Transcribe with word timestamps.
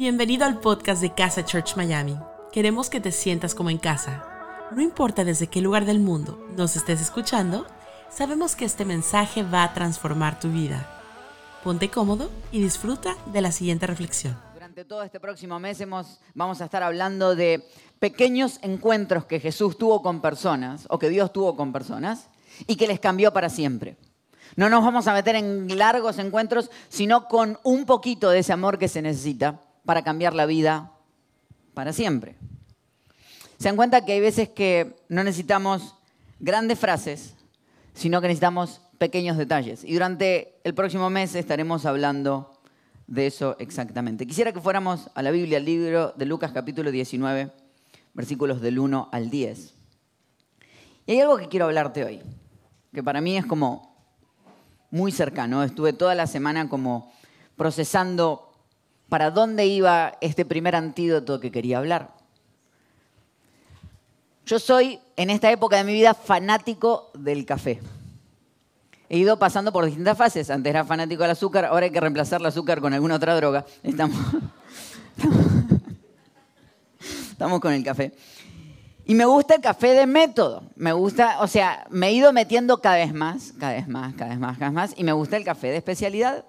Bienvenido 0.00 0.46
al 0.46 0.60
podcast 0.60 1.02
de 1.02 1.12
Casa 1.12 1.44
Church 1.44 1.76
Miami. 1.76 2.16
Queremos 2.52 2.88
que 2.88 3.02
te 3.02 3.12
sientas 3.12 3.54
como 3.54 3.68
en 3.68 3.76
casa. 3.76 4.24
No 4.74 4.80
importa 4.80 5.24
desde 5.24 5.48
qué 5.48 5.60
lugar 5.60 5.84
del 5.84 6.00
mundo 6.00 6.42
nos 6.56 6.74
estés 6.74 7.02
escuchando, 7.02 7.66
sabemos 8.08 8.56
que 8.56 8.64
este 8.64 8.86
mensaje 8.86 9.42
va 9.42 9.62
a 9.62 9.74
transformar 9.74 10.40
tu 10.40 10.50
vida. 10.50 10.88
Ponte 11.62 11.90
cómodo 11.90 12.30
y 12.50 12.62
disfruta 12.62 13.14
de 13.26 13.42
la 13.42 13.52
siguiente 13.52 13.86
reflexión. 13.86 14.38
Durante 14.54 14.86
todo 14.86 15.02
este 15.02 15.20
próximo 15.20 15.60
mes 15.60 15.84
vamos 16.34 16.62
a 16.62 16.64
estar 16.64 16.82
hablando 16.82 17.36
de 17.36 17.68
pequeños 17.98 18.58
encuentros 18.62 19.26
que 19.26 19.38
Jesús 19.38 19.76
tuvo 19.76 20.00
con 20.00 20.22
personas 20.22 20.86
o 20.88 20.98
que 20.98 21.10
Dios 21.10 21.30
tuvo 21.30 21.56
con 21.56 21.74
personas 21.74 22.30
y 22.66 22.76
que 22.76 22.86
les 22.86 23.00
cambió 23.00 23.34
para 23.34 23.50
siempre. 23.50 23.98
No 24.56 24.70
nos 24.70 24.82
vamos 24.82 25.06
a 25.08 25.12
meter 25.12 25.36
en 25.36 25.76
largos 25.76 26.18
encuentros, 26.18 26.70
sino 26.88 27.28
con 27.28 27.58
un 27.64 27.84
poquito 27.84 28.30
de 28.30 28.38
ese 28.38 28.54
amor 28.54 28.78
que 28.78 28.88
se 28.88 29.02
necesita 29.02 29.60
para 29.84 30.02
cambiar 30.02 30.34
la 30.34 30.46
vida 30.46 30.92
para 31.74 31.92
siempre. 31.92 32.36
Se 33.58 33.68
dan 33.68 33.76
cuenta 33.76 34.04
que 34.04 34.12
hay 34.12 34.20
veces 34.20 34.48
que 34.48 34.96
no 35.08 35.22
necesitamos 35.22 35.94
grandes 36.38 36.78
frases, 36.78 37.34
sino 37.94 38.20
que 38.20 38.28
necesitamos 38.28 38.80
pequeños 38.98 39.36
detalles. 39.36 39.84
Y 39.84 39.92
durante 39.94 40.60
el 40.64 40.74
próximo 40.74 41.10
mes 41.10 41.34
estaremos 41.34 41.86
hablando 41.86 42.60
de 43.06 43.26
eso 43.26 43.56
exactamente. 43.58 44.26
Quisiera 44.26 44.52
que 44.52 44.60
fuéramos 44.60 45.10
a 45.14 45.22
la 45.22 45.30
Biblia, 45.30 45.58
al 45.58 45.64
libro 45.64 46.12
de 46.16 46.26
Lucas 46.26 46.52
capítulo 46.52 46.90
19, 46.90 47.50
versículos 48.14 48.60
del 48.60 48.78
1 48.78 49.08
al 49.10 49.30
10. 49.30 49.74
Y 51.06 51.12
hay 51.12 51.20
algo 51.20 51.36
que 51.36 51.48
quiero 51.48 51.66
hablarte 51.66 52.04
hoy, 52.04 52.20
que 52.94 53.02
para 53.02 53.20
mí 53.20 53.36
es 53.36 53.44
como 53.46 53.96
muy 54.90 55.12
cercano. 55.12 55.62
Estuve 55.62 55.92
toda 55.92 56.14
la 56.14 56.26
semana 56.26 56.68
como 56.68 57.12
procesando 57.56 58.49
para 59.10 59.30
dónde 59.30 59.66
iba 59.66 60.16
este 60.22 60.46
primer 60.46 60.74
antídoto 60.74 61.40
que 61.40 61.50
quería 61.50 61.78
hablar. 61.78 62.14
Yo 64.46 64.58
soy, 64.58 65.00
en 65.16 65.28
esta 65.28 65.50
época 65.50 65.76
de 65.76 65.84
mi 65.84 65.92
vida, 65.92 66.14
fanático 66.14 67.10
del 67.14 67.44
café. 67.44 67.80
He 69.08 69.18
ido 69.18 69.38
pasando 69.38 69.72
por 69.72 69.84
distintas 69.84 70.16
fases. 70.16 70.48
Antes 70.48 70.70
era 70.70 70.84
fanático 70.84 71.22
del 71.22 71.32
azúcar, 71.32 71.64
ahora 71.64 71.86
hay 71.86 71.92
que 71.92 72.00
reemplazar 72.00 72.40
el 72.40 72.46
azúcar 72.46 72.80
con 72.80 72.94
alguna 72.94 73.16
otra 73.16 73.34
droga. 73.34 73.66
Estamos, 73.82 74.16
estamos 77.30 77.60
con 77.60 77.72
el 77.72 77.82
café. 77.82 78.14
Y 79.06 79.14
me 79.14 79.24
gusta 79.24 79.56
el 79.56 79.60
café 79.60 79.88
de 79.88 80.06
método. 80.06 80.62
Me 80.76 80.92
gusta, 80.92 81.40
o 81.40 81.48
sea, 81.48 81.84
me 81.90 82.08
he 82.08 82.12
ido 82.12 82.32
metiendo 82.32 82.80
cada 82.80 82.96
vez 82.96 83.12
más, 83.12 83.52
cada 83.58 83.72
vez 83.72 83.88
más, 83.88 84.14
cada 84.14 84.30
vez 84.30 84.38
más, 84.38 84.56
cada 84.56 84.70
vez 84.70 84.74
más. 84.74 84.94
Y 84.96 85.02
me 85.02 85.12
gusta 85.12 85.36
el 85.36 85.44
café 85.44 85.66
de 85.68 85.78
especialidad 85.78 86.44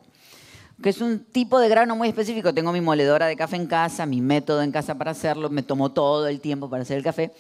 que 0.82 0.90
es 0.90 1.00
un 1.02 1.20
tipo 1.20 1.60
de 1.60 1.70
grano 1.70 1.96
muy 1.96 2.08
específico. 2.10 2.54
Tengo 2.54 2.72
mi 2.72 2.82
moledora 2.82 3.28
de 3.28 3.36
café 3.36 3.56
en 3.56 3.68
casa, 3.68 4.06
mi 4.06 4.22
método 4.22 4.62
en 4.62 4.72
casa 4.72 4.96
para 4.96 5.12
hacerlo, 5.12 5.50
me 5.50 5.64
tomo 5.64 5.92
todo 5.92 6.28
el 6.28 6.40
tiempo 6.42 6.70
para 6.70 6.84
hacer 6.84 6.98
el 6.98 7.04
café. 7.04 7.32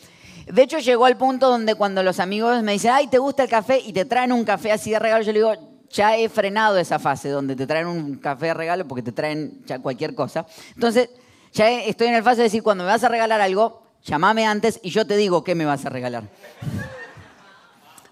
De 0.45 0.63
hecho, 0.63 0.79
llegó 0.79 1.05
al 1.05 1.17
punto 1.17 1.49
donde 1.49 1.75
cuando 1.75 2.03
los 2.03 2.19
amigos 2.19 2.61
me 2.63 2.73
dicen, 2.73 2.91
ay, 2.93 3.07
¿te 3.07 3.17
gusta 3.17 3.43
el 3.43 3.49
café? 3.49 3.79
Y 3.79 3.93
te 3.93 4.05
traen 4.05 4.31
un 4.31 4.43
café 4.43 4.71
así 4.71 4.91
de 4.91 4.99
regalo, 4.99 5.23
yo 5.23 5.31
le 5.31 5.39
digo, 5.39 5.53
ya 5.89 6.15
he 6.15 6.29
frenado 6.29 6.77
esa 6.77 6.99
fase 6.99 7.29
donde 7.29 7.55
te 7.55 7.67
traen 7.67 7.87
un 7.87 8.15
café 8.15 8.47
de 8.47 8.53
regalo 8.53 8.87
porque 8.87 9.03
te 9.03 9.11
traen 9.11 9.61
ya 9.65 9.79
cualquier 9.79 10.15
cosa. 10.15 10.45
Entonces, 10.73 11.09
ya 11.53 11.71
estoy 11.71 12.07
en 12.07 12.15
el 12.15 12.23
fase 12.23 12.37
de 12.37 12.43
decir, 12.43 12.63
cuando 12.63 12.83
me 12.83 12.89
vas 12.89 13.03
a 13.03 13.09
regalar 13.09 13.41
algo, 13.41 13.83
llámame 14.03 14.45
antes 14.45 14.79
y 14.83 14.89
yo 14.89 15.05
te 15.05 15.17
digo 15.17 15.43
qué 15.43 15.53
me 15.53 15.65
vas 15.65 15.85
a 15.85 15.89
regalar. 15.89 16.23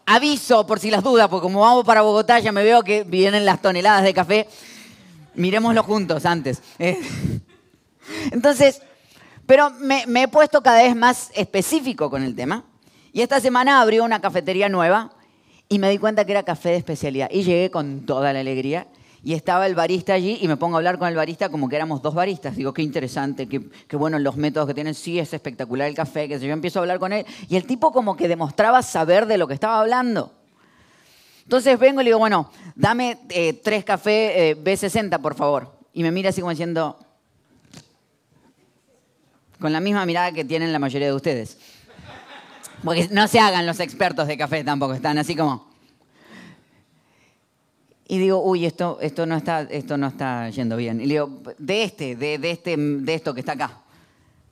Aviso 0.06 0.66
por 0.66 0.80
si 0.80 0.90
las 0.90 1.04
dudas, 1.04 1.28
porque 1.30 1.44
como 1.44 1.62
vamos 1.62 1.86
para 1.86 2.02
Bogotá 2.02 2.40
ya 2.40 2.52
me 2.52 2.64
veo 2.64 2.84
que 2.84 3.04
vienen 3.04 3.46
las 3.46 3.62
toneladas 3.62 4.04
de 4.04 4.14
café 4.14 4.48
miremoslo 5.40 5.84
juntos 5.84 6.26
antes. 6.26 6.62
Eh, 6.78 7.00
entonces, 8.32 8.82
pero 9.46 9.72
me, 9.72 10.04
he 10.22 10.28
puesto 10.28 10.62
cada 10.62 10.84
vez 10.84 10.96
más 10.96 11.32
específico 11.34 12.10
con 12.10 12.24
el 12.24 12.36
tema. 12.36 12.64
Y 13.12 13.22
esta 13.22 13.40
semana 13.40 13.82
abrió 13.82 14.04
una 14.04 14.22
cafetería 14.22 14.70
nueva 14.70 15.12
y 15.68 15.80
me 15.80 15.90
di 15.90 15.98
cuenta 15.98 16.26
que 16.26 16.34
era 16.34 16.44
café 16.44 16.70
de 16.70 16.76
especialidad. 16.76 17.30
Y 17.32 17.44
llegué 17.44 17.72
con 17.72 18.06
toda 18.06 18.32
la 18.34 18.42
alegría. 18.42 18.88
Y 19.22 19.34
estaba 19.34 19.68
el 19.68 19.76
barista 19.76 20.14
allí 20.14 20.38
y 20.42 20.48
me 20.48 20.56
pongo 20.56 20.78
a 20.78 20.80
hablar 20.80 20.98
con 20.98 21.10
el 21.10 21.16
barista 21.16 21.50
como 21.50 21.68
que 21.68 21.76
éramos 21.76 22.02
dos 22.02 22.14
baristas. 22.14 22.56
Digo, 22.56 22.74
qué 22.74 22.82
interesante, 22.82 23.48
qué, 23.48 23.62
qué 23.88 23.98
bueno 23.98 24.18
los 24.20 24.38
métodos 24.38 24.68
que 24.68 24.74
tienen. 24.74 24.94
Sí, 24.94 25.20
es 25.20 25.34
espectacular 25.34 25.90
el 25.90 25.96
café, 25.96 26.30
que 26.30 26.40
yo 26.40 26.54
empiezo 26.54 26.80
a 26.80 26.84
hablar 26.84 27.00
con 27.00 27.12
él. 27.12 27.26
Y 27.50 27.58
el 27.58 27.66
tipo 27.66 27.92
como 27.92 28.16
que 28.16 28.30
demostraba 28.30 28.82
saber 28.82 29.26
de 29.26 29.38
lo 29.38 29.48
que 29.48 29.56
estaba 29.56 29.80
hablando. 29.82 30.39
Entonces 31.50 31.80
vengo 31.80 32.00
y 32.00 32.04
le 32.04 32.10
digo, 32.10 32.20
bueno, 32.20 32.52
dame 32.76 33.18
eh, 33.30 33.54
tres 33.54 33.84
cafés 33.84 34.34
eh, 34.36 34.56
B60, 34.56 35.20
por 35.20 35.34
favor. 35.34 35.74
Y 35.94 36.04
me 36.04 36.12
mira 36.12 36.30
así 36.30 36.42
como 36.42 36.52
diciendo, 36.52 36.96
con 39.60 39.74
la 39.74 39.80
misma 39.80 40.06
mirada 40.06 40.32
que 40.32 40.46
tienen 40.46 40.72
la 40.72 40.78
mayoría 40.78 41.08
de 41.08 41.16
ustedes. 41.16 41.58
Porque 42.84 43.08
no 43.10 43.28
se 43.28 43.40
hagan 43.40 43.66
los 43.66 43.80
expertos 43.80 44.28
de 44.28 44.38
café 44.38 44.64
tampoco, 44.64 44.94
están 44.94 45.18
así 45.18 45.36
como... 45.36 45.68
Y 48.08 48.20
digo, 48.20 48.44
uy, 48.44 48.68
esto, 48.68 49.00
esto, 49.02 49.26
no, 49.26 49.36
está, 49.36 49.62
esto 49.62 49.98
no 49.98 50.06
está 50.06 50.52
yendo 50.52 50.78
bien. 50.78 51.02
Y 51.02 51.08
le 51.08 51.14
digo, 51.16 51.42
de 51.58 51.84
este, 51.84 52.16
de, 52.16 52.38
de, 52.38 52.52
este, 52.52 52.78
de 52.78 53.14
esto 53.16 53.34
que 53.34 53.40
está 53.40 53.54
acá. 53.54 53.72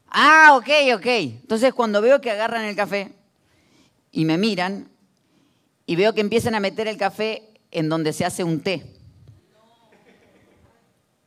Ah, 0.09 0.56
ok, 0.57 0.96
ok. 0.96 1.06
Entonces 1.06 1.75
cuando 1.75 2.02
veo 2.02 2.19
que 2.22 2.31
agarran 2.31 2.66
el 2.66 2.75
café 2.75 3.12
y 4.12 4.25
me 4.25 4.40
miran, 4.40 4.90
y 5.88 5.96
veo 5.96 6.14
que 6.14 6.22
empiezan 6.22 6.53
a 6.53 6.59
meter 6.59 6.88
el 6.88 6.98
café 6.98 7.50
en 7.72 7.90
donde 7.90 8.14
se 8.14 8.25
hace 8.25 8.44
un 8.44 8.59
té. 8.59 8.86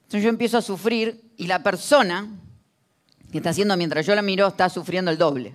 Entonces 0.02 0.22
yo 0.22 0.28
empiezo 0.28 0.58
a 0.58 0.62
sufrir 0.62 1.32
y 1.36 1.46
la 1.46 1.62
persona 1.62 2.28
que 3.32 3.38
está 3.38 3.50
haciendo 3.50 3.76
mientras 3.76 4.04
yo 4.04 4.14
la 4.14 4.22
miro 4.22 4.46
está 4.46 4.68
sufriendo 4.68 5.10
el 5.10 5.18
doble. 5.18 5.54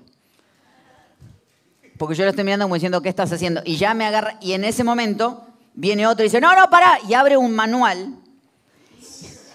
Porque 1.98 2.16
yo 2.16 2.24
lo 2.24 2.32
estoy 2.32 2.44
mirando 2.44 2.66
como 2.66 2.76
diciendo, 2.76 3.02
¿qué 3.02 3.10
estás 3.10 3.32
haciendo? 3.32 3.62
Y 3.64 3.78
ya 3.78 3.94
me 3.94 4.06
agarra, 4.06 4.38
y 4.42 4.54
en 4.54 4.66
ese 4.66 4.84
momento 4.84 5.46
viene 5.76 6.08
otro 6.08 6.26
y 6.26 6.28
dice, 6.28 6.42
no, 6.42 6.56
no, 6.56 6.70
para, 6.70 6.98
y 7.08 7.14
abre 7.14 7.38
un 7.38 7.54
manual. 7.54 8.16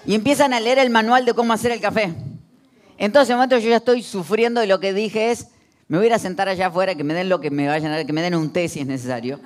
Y 0.06 0.15
empiezan 0.15 0.55
a 0.55 0.61
leer 0.61 0.78
el 0.78 0.91
manual 0.91 1.25
de 1.25 1.34
cómo 1.34 1.53
hacer 1.53 1.72
el 1.72 1.81
café. 1.81 2.15
Entonces, 2.97 3.31
en 3.31 3.32
ese 3.32 3.34
momento 3.34 3.59
yo 3.59 3.69
ya 3.69 3.77
estoy 3.77 4.03
sufriendo 4.03 4.62
y 4.62 4.67
lo 4.67 4.81
que 4.81 4.94
dije 4.94 5.32
es, 5.32 5.49
me 5.90 5.96
voy 5.96 6.04
a 6.04 6.06
ir 6.06 6.14
a 6.14 6.20
sentar 6.20 6.48
allá 6.48 6.68
afuera, 6.68 6.94
que 6.94 7.02
me 7.02 7.14
den 7.14 7.28
lo 7.28 7.40
que 7.40 7.50
me 7.50 7.66
vayan 7.66 7.90
a 7.90 7.96
dar, 7.96 8.06
que 8.06 8.12
me 8.12 8.22
den 8.22 8.36
un 8.36 8.52
té 8.52 8.68
si 8.68 8.78
es 8.78 8.86
necesario. 8.86 9.40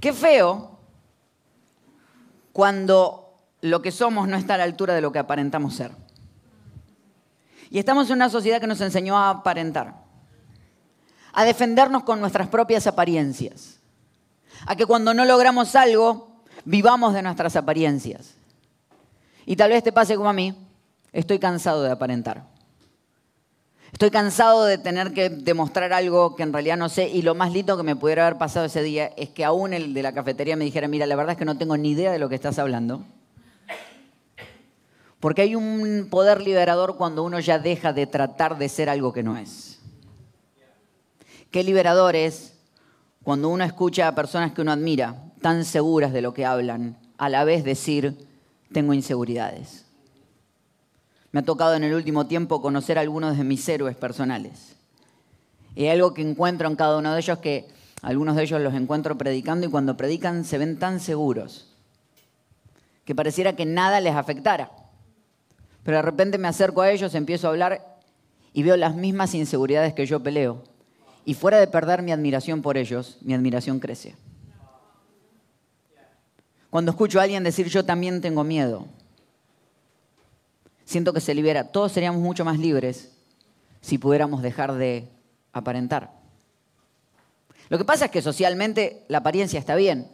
Qué 0.00 0.14
feo 0.14 0.78
cuando 2.54 3.34
lo 3.60 3.82
que 3.82 3.92
somos 3.92 4.28
no 4.28 4.38
está 4.38 4.54
a 4.54 4.56
la 4.56 4.64
altura 4.64 4.94
de 4.94 5.02
lo 5.02 5.12
que 5.12 5.18
aparentamos 5.18 5.74
ser. 5.74 5.90
Y 7.68 7.78
estamos 7.78 8.08
en 8.08 8.16
una 8.16 8.30
sociedad 8.30 8.62
que 8.62 8.66
nos 8.66 8.80
enseñó 8.80 9.18
a 9.18 9.28
aparentar, 9.28 9.92
a 11.34 11.44
defendernos 11.44 12.02
con 12.04 12.18
nuestras 12.18 12.48
propias 12.48 12.86
apariencias, 12.86 13.78
a 14.64 14.74
que 14.74 14.86
cuando 14.86 15.12
no 15.12 15.26
logramos 15.26 15.76
algo, 15.76 16.40
vivamos 16.64 17.12
de 17.12 17.20
nuestras 17.20 17.56
apariencias. 17.56 18.36
Y 19.44 19.54
tal 19.54 19.68
vez 19.68 19.84
te 19.84 19.92
pase 19.92 20.16
como 20.16 20.30
a 20.30 20.32
mí, 20.32 20.66
estoy 21.12 21.38
cansado 21.38 21.82
de 21.82 21.90
aparentar. 21.90 22.55
Estoy 23.92 24.10
cansado 24.10 24.64
de 24.64 24.78
tener 24.78 25.12
que 25.12 25.30
demostrar 25.30 25.92
algo 25.92 26.36
que 26.36 26.42
en 26.42 26.52
realidad 26.52 26.76
no 26.76 26.88
sé 26.88 27.08
y 27.08 27.22
lo 27.22 27.34
más 27.34 27.52
lindo 27.52 27.76
que 27.76 27.82
me 27.82 27.96
pudiera 27.96 28.26
haber 28.26 28.38
pasado 28.38 28.66
ese 28.66 28.82
día 28.82 29.06
es 29.16 29.30
que 29.30 29.44
aún 29.44 29.72
el 29.72 29.94
de 29.94 30.02
la 30.02 30.12
cafetería 30.12 30.56
me 30.56 30.64
dijera, 30.64 30.88
mira, 30.88 31.06
la 31.06 31.16
verdad 31.16 31.32
es 31.32 31.38
que 31.38 31.44
no 31.44 31.56
tengo 31.56 31.76
ni 31.76 31.90
idea 31.90 32.12
de 32.12 32.18
lo 32.18 32.28
que 32.28 32.34
estás 32.34 32.58
hablando. 32.58 33.04
Porque 35.20 35.42
hay 35.42 35.54
un 35.54 36.08
poder 36.10 36.42
liberador 36.42 36.96
cuando 36.96 37.22
uno 37.22 37.40
ya 37.40 37.58
deja 37.58 37.92
de 37.92 38.06
tratar 38.06 38.58
de 38.58 38.68
ser 38.68 38.90
algo 38.90 39.12
que 39.12 39.22
no 39.22 39.38
es. 39.38 39.78
Qué 41.50 41.64
liberador 41.64 42.16
es 42.16 42.54
cuando 43.22 43.48
uno 43.48 43.64
escucha 43.64 44.08
a 44.08 44.14
personas 44.14 44.52
que 44.52 44.60
uno 44.60 44.72
admira, 44.72 45.32
tan 45.40 45.64
seguras 45.64 46.12
de 46.12 46.20
lo 46.20 46.34
que 46.34 46.44
hablan, 46.44 46.98
a 47.16 47.28
la 47.28 47.44
vez 47.44 47.64
decir, 47.64 48.28
tengo 48.72 48.92
inseguridades. 48.92 49.85
Me 51.36 51.40
ha 51.40 51.44
tocado 51.44 51.74
en 51.74 51.84
el 51.84 51.92
último 51.92 52.26
tiempo 52.26 52.62
conocer 52.62 52.96
a 52.96 53.02
algunos 53.02 53.36
de 53.36 53.44
mis 53.44 53.68
héroes 53.68 53.94
personales. 53.94 54.74
Y 55.74 55.86
algo 55.88 56.14
que 56.14 56.22
encuentro 56.22 56.66
en 56.66 56.76
cada 56.76 56.96
uno 56.96 57.12
de 57.12 57.20
ellos 57.20 57.40
que 57.40 57.68
algunos 58.00 58.36
de 58.36 58.44
ellos 58.44 58.58
los 58.62 58.72
encuentro 58.72 59.18
predicando 59.18 59.66
y 59.66 59.70
cuando 59.70 59.98
predican 59.98 60.46
se 60.46 60.56
ven 60.56 60.78
tan 60.78 60.98
seguros 60.98 61.66
que 63.04 63.14
pareciera 63.14 63.54
que 63.54 63.66
nada 63.66 64.00
les 64.00 64.14
afectara. 64.14 64.70
Pero 65.82 65.98
de 65.98 66.02
repente 66.04 66.38
me 66.38 66.48
acerco 66.48 66.80
a 66.80 66.90
ellos, 66.90 67.14
empiezo 67.14 67.48
a 67.48 67.50
hablar 67.50 67.98
y 68.54 68.62
veo 68.62 68.78
las 68.78 68.94
mismas 68.94 69.34
inseguridades 69.34 69.92
que 69.92 70.06
yo 70.06 70.22
peleo. 70.22 70.62
Y 71.26 71.34
fuera 71.34 71.58
de 71.58 71.66
perder 71.66 72.00
mi 72.00 72.12
admiración 72.12 72.62
por 72.62 72.78
ellos, 72.78 73.18
mi 73.20 73.34
admiración 73.34 73.78
crece. 73.78 74.14
Cuando 76.70 76.92
escucho 76.92 77.20
a 77.20 77.24
alguien 77.24 77.44
decir 77.44 77.68
yo 77.68 77.84
también 77.84 78.22
tengo 78.22 78.42
miedo, 78.42 78.86
siento 80.86 81.12
que 81.12 81.20
se 81.20 81.34
libera. 81.34 81.64
Todos 81.64 81.92
seríamos 81.92 82.22
mucho 82.22 82.46
más 82.46 82.58
libres 82.58 83.10
si 83.82 83.98
pudiéramos 83.98 84.40
dejar 84.40 84.72
de 84.72 85.06
aparentar. 85.52 86.10
Lo 87.68 87.76
que 87.76 87.84
pasa 87.84 88.06
es 88.06 88.10
que 88.10 88.22
socialmente 88.22 89.04
la 89.08 89.18
apariencia 89.18 89.58
está 89.58 89.74
bien. 89.74 90.08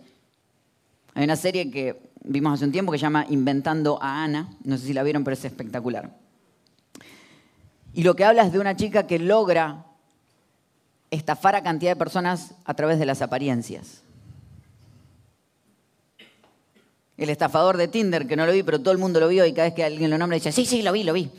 Hay 1.15 1.25
una 1.25 1.37
serie 1.37 1.71
que 1.71 2.11
vimos 2.25 2.55
hace 2.55 2.65
un 2.65 2.73
tiempo 2.73 2.91
que 2.91 2.99
se 2.99 3.03
llama 3.03 3.27
Inventando 3.29 4.03
a 4.03 4.25
Ana. 4.25 4.49
No 4.65 4.77
sé 4.79 4.87
si 4.87 4.93
la 4.95 5.03
vieron, 5.03 5.23
pero 5.23 5.35
es 5.35 5.45
espectacular. 5.45 6.11
Y 7.93 8.03
lo 8.03 8.17
que 8.17 8.25
habla 8.25 8.45
es 8.45 8.53
de 8.53 8.59
una 8.59 8.75
chica 8.75 9.07
que 9.07 9.19
logra 9.19 9.85
estafar 11.11 11.55
a 11.55 11.63
cantidad 11.63 11.93
de 11.93 11.97
personas 11.97 12.55
a 12.65 12.73
través 12.73 12.99
de 12.99 13.05
las 13.05 13.21
apariencias. 13.21 14.03
El 17.17 17.29
estafador 17.29 17.77
de 17.77 17.89
Tinder, 17.89 18.27
que 18.27 18.37
no 18.37 18.47
lo 18.47 18.53
vi, 18.53 18.63
pero 18.63 18.81
todo 18.81 18.93
el 18.93 18.99
mundo 18.99 19.21
lo 19.21 19.29
vio 19.29 19.45
y 19.45 19.53
cada 19.53 19.69
vez 19.69 19.75
que 19.75 19.85
alguien 19.85 20.11
lo 20.11 20.19
nombra 20.19 20.37
dice, 20.37 20.53
sí, 20.53 20.65
sí, 20.65 20.83
lo 20.83 20.93
vi, 20.93 21.05
lo 21.05 21.13
vi. 21.13 21.31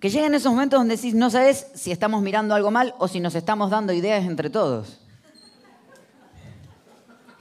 Que 0.00 0.10
llegan 0.10 0.34
esos 0.34 0.52
momentos 0.52 0.78
donde 0.78 0.98
no 1.14 1.30
sabes 1.30 1.68
si 1.74 1.90
estamos 1.90 2.22
mirando 2.22 2.54
algo 2.54 2.70
mal 2.70 2.94
o 2.98 3.08
si 3.08 3.20
nos 3.20 3.34
estamos 3.34 3.70
dando 3.70 3.92
ideas 3.92 4.24
entre 4.24 4.50
todos. 4.50 5.00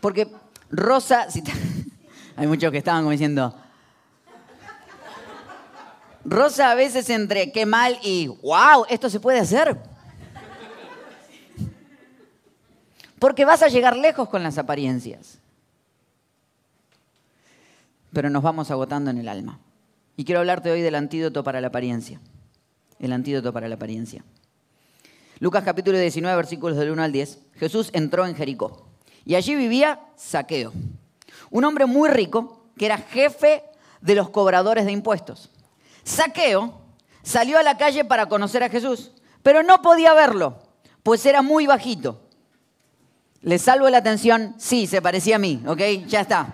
Porque 0.02 0.28
Rosa, 0.70 1.28
hay 2.36 2.48
muchos 2.48 2.72
que 2.72 2.78
estaban 2.78 3.02
como 3.02 3.12
diciendo, 3.12 3.56
Rosa 6.24 6.72
a 6.72 6.76
veces 6.76 7.10
entre 7.10 7.52
qué 7.52 7.66
mal 7.66 7.98
y 8.02 8.28
wow, 8.28 8.86
esto 8.90 9.10
se 9.10 9.20
puede 9.20 9.40
hacer. 9.40 9.78
Porque 13.20 13.46
vas 13.46 13.62
a 13.62 13.68
llegar 13.68 13.96
lejos 13.96 14.28
con 14.30 14.44
las 14.44 14.58
apariencias. 14.58 15.40
Pero 18.16 18.30
nos 18.30 18.44
vamos 18.44 18.72
agotando 18.72 19.12
en 19.12 19.18
el 19.18 19.28
alma. 19.28 19.60
Y 20.16 20.24
quiero 20.24 20.40
hablarte 20.40 20.72
hoy 20.72 20.82
del 20.82 20.96
antídoto 20.96 21.44
para 21.44 21.60
la 21.60 21.68
apariencia. 21.68 22.22
El 22.98 23.12
antídoto 23.12 23.52
para 23.52 23.68
la 23.68 23.76
apariencia. 23.76 24.24
Lucas 25.40 25.66
capítulo 25.66 26.00
19, 26.00 26.34
versículos 26.38 26.78
del 26.78 26.92
1 26.92 27.04
al 27.04 27.12
10. 27.12 27.40
Jesús 27.56 27.90
entró 27.92 28.26
en 28.26 28.34
Jericó. 28.34 28.88
Y 29.26 29.36
allí 29.36 29.54
vivía 29.56 30.00
Saqueo, 30.16 30.72
un 31.52 31.66
hombre 31.66 31.88
muy 31.88 32.08
rico 32.08 32.64
que 32.78 32.86
era 32.86 33.00
jefe 33.00 33.64
de 34.00 34.16
los 34.16 34.30
cobradores 34.30 34.86
de 34.86 34.94
impuestos. 34.94 35.50
Saqueo 36.06 36.80
salió 37.22 37.58
a 37.58 37.64
la 37.64 37.76
calle 37.76 38.06
para 38.06 38.28
conocer 38.30 38.64
a 38.64 38.70
Jesús, 38.70 39.12
pero 39.44 39.62
no 39.62 39.82
podía 39.82 40.14
verlo, 40.14 40.60
pues 41.04 41.26
era 41.26 41.42
muy 41.42 41.68
bajito. 41.68 42.22
¿Le 43.42 43.60
salvo 43.60 43.90
la 43.90 43.98
atención? 43.98 44.56
Sí, 44.58 44.88
se 44.88 45.02
parecía 45.02 45.36
a 45.36 45.40
mí, 45.40 45.62
¿ok? 45.68 45.82
Ya 46.08 46.22
está. 46.22 46.54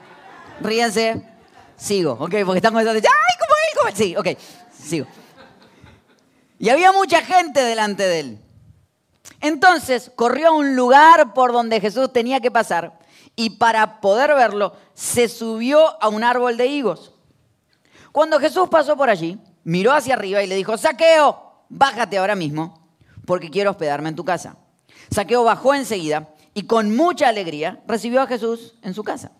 Ríense. 0.62 1.31
Sigo, 1.82 2.12
¿ok? 2.12 2.36
Porque 2.46 2.58
están 2.58 2.78
¡ay, 2.78 2.86
como 2.86 2.94
él! 2.94 3.76
Como 3.76 3.90
él! 3.90 3.96
Sí, 3.96 4.16
ok, 4.16 4.28
sigo. 4.72 5.08
Y 6.60 6.70
había 6.70 6.92
mucha 6.92 7.22
gente 7.22 7.64
delante 7.64 8.04
de 8.04 8.20
él. 8.20 8.40
Entonces 9.40 10.12
corrió 10.16 10.50
a 10.50 10.52
un 10.52 10.76
lugar 10.76 11.34
por 11.34 11.52
donde 11.52 11.82
Jesús 11.82 12.14
tenía 12.14 12.40
que 12.40 12.52
pasar 12.52 13.00
y 13.36 13.52
para 13.52 14.00
poder 14.00 14.36
verlo 14.36 14.74
se 14.94 15.28
subió 15.28 16.00
a 16.04 16.08
un 16.10 16.24
árbol 16.24 16.56
de 16.56 16.68
higos. 16.68 17.16
Cuando 18.12 18.40
Jesús 18.40 18.70
pasó 18.70 18.96
por 18.96 19.10
allí, 19.10 19.40
miró 19.64 19.92
hacia 19.92 20.14
arriba 20.14 20.44
y 20.44 20.48
le 20.48 20.56
dijo, 20.56 20.78
Saqueo, 20.78 21.64
bájate 21.68 22.20
ahora 22.20 22.36
mismo 22.36 22.88
porque 23.26 23.50
quiero 23.50 23.72
hospedarme 23.72 24.10
en 24.10 24.16
tu 24.16 24.24
casa. 24.24 24.56
Saqueo 25.10 25.44
bajó 25.44 25.74
enseguida 25.74 26.30
y 26.54 26.68
con 26.68 26.96
mucha 26.96 27.28
alegría 27.28 27.82
recibió 27.88 28.22
a 28.22 28.28
Jesús 28.28 28.76
en 28.84 28.94
su 28.94 29.04
casa. 29.04 29.32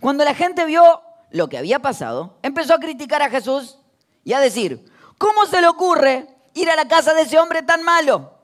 Cuando 0.00 0.24
la 0.24 0.34
gente 0.34 0.64
vio 0.66 1.02
lo 1.30 1.48
que 1.48 1.58
había 1.58 1.80
pasado, 1.80 2.38
empezó 2.42 2.74
a 2.74 2.80
criticar 2.80 3.22
a 3.22 3.30
Jesús 3.30 3.78
y 4.24 4.32
a 4.32 4.40
decir, 4.40 4.84
¿cómo 5.16 5.46
se 5.46 5.60
le 5.60 5.68
ocurre 5.68 6.26
ir 6.54 6.70
a 6.70 6.76
la 6.76 6.88
casa 6.88 7.14
de 7.14 7.22
ese 7.22 7.38
hombre 7.38 7.62
tan 7.62 7.82
malo? 7.82 8.34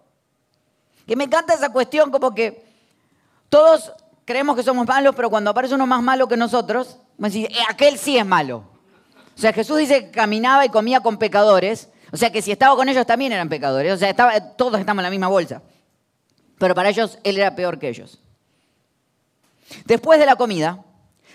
Que 1.06 1.16
me 1.16 1.24
encanta 1.24 1.54
esa 1.54 1.72
cuestión 1.72 2.10
como 2.10 2.34
que 2.34 2.64
todos 3.48 3.92
creemos 4.24 4.56
que 4.56 4.62
somos 4.62 4.86
malos, 4.86 5.14
pero 5.14 5.30
cuando 5.30 5.50
aparece 5.50 5.74
uno 5.74 5.86
más 5.86 6.02
malo 6.02 6.28
que 6.28 6.36
nosotros, 6.36 6.98
me 7.18 7.28
decir, 7.28 7.50
eh, 7.50 7.58
aquel 7.68 7.98
sí 7.98 8.16
es 8.16 8.26
malo. 8.26 8.64
O 9.36 9.40
sea, 9.40 9.52
Jesús 9.52 9.78
dice 9.78 10.06
que 10.06 10.10
caminaba 10.10 10.64
y 10.64 10.68
comía 10.68 11.00
con 11.00 11.18
pecadores, 11.18 11.88
o 12.12 12.16
sea 12.16 12.30
que 12.30 12.42
si 12.42 12.52
estaba 12.52 12.76
con 12.76 12.88
ellos 12.88 13.06
también 13.06 13.32
eran 13.32 13.48
pecadores, 13.48 13.92
o 13.92 13.96
sea, 13.96 14.14
todos 14.56 14.78
estamos 14.78 15.00
en 15.00 15.04
la 15.04 15.10
misma 15.10 15.28
bolsa. 15.28 15.62
Pero 16.58 16.74
para 16.74 16.88
ellos 16.88 17.18
él 17.24 17.38
era 17.38 17.54
peor 17.54 17.78
que 17.78 17.88
ellos. 17.88 18.20
Después 19.84 20.18
de 20.20 20.26
la 20.26 20.36
comida, 20.36 20.84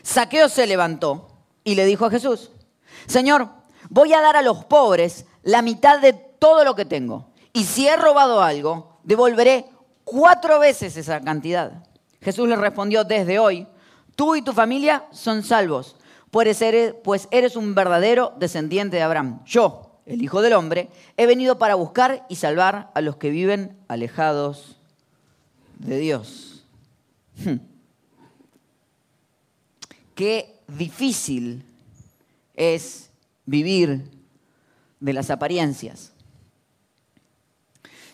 Saqueo 0.01 0.47
se 0.49 0.65
levantó 0.65 1.28
y 1.63 1.75
le 1.75 1.85
dijo 1.85 2.05
a 2.05 2.09
Jesús, 2.09 2.51
Señor, 3.07 3.49
voy 3.89 4.13
a 4.13 4.21
dar 4.21 4.35
a 4.35 4.41
los 4.41 4.65
pobres 4.65 5.25
la 5.43 5.61
mitad 5.61 5.99
de 5.99 6.13
todo 6.13 6.63
lo 6.63 6.75
que 6.75 6.85
tengo. 6.85 7.29
Y 7.53 7.63
si 7.63 7.87
he 7.87 7.97
robado 7.97 8.41
algo, 8.41 8.99
devolveré 9.03 9.65
cuatro 10.03 10.59
veces 10.59 10.97
esa 10.97 11.21
cantidad. 11.21 11.83
Jesús 12.21 12.47
le 12.47 12.55
respondió, 12.55 13.03
desde 13.03 13.39
hoy, 13.39 13.67
tú 14.15 14.35
y 14.35 14.41
tu 14.41 14.53
familia 14.53 15.05
son 15.11 15.43
salvos, 15.43 15.95
pues 16.31 16.61
eres, 16.61 16.93
pues 17.03 17.27
eres 17.31 17.55
un 17.55 17.73
verdadero 17.75 18.33
descendiente 18.37 18.97
de 18.97 19.03
Abraham. 19.03 19.41
Yo, 19.45 20.01
el 20.05 20.21
Hijo 20.21 20.41
del 20.41 20.53
Hombre, 20.53 20.89
he 21.17 21.25
venido 21.25 21.57
para 21.57 21.75
buscar 21.75 22.25
y 22.29 22.35
salvar 22.35 22.91
a 22.93 23.01
los 23.01 23.17
que 23.17 23.29
viven 23.29 23.77
alejados 23.87 24.79
de 25.77 25.97
Dios. 25.97 26.65
Hmm. 27.43 27.57
Qué 30.13 30.58
difícil 30.77 31.63
es 32.55 33.09
vivir 33.45 34.09
de 34.99 35.13
las 35.13 35.29
apariencias. 35.29 36.11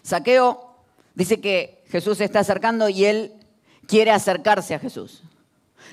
Saqueo 0.02 0.76
dice 1.16 1.42
que 1.42 1.84
Jesús 1.90 2.20
se 2.20 2.26
está 2.26 2.40
acercando 2.40 2.90
y 2.90 3.06
él 3.06 3.34
quiere 3.88 4.12
acercarse 4.12 4.76
a 4.76 4.80
Jesús. 4.80 5.24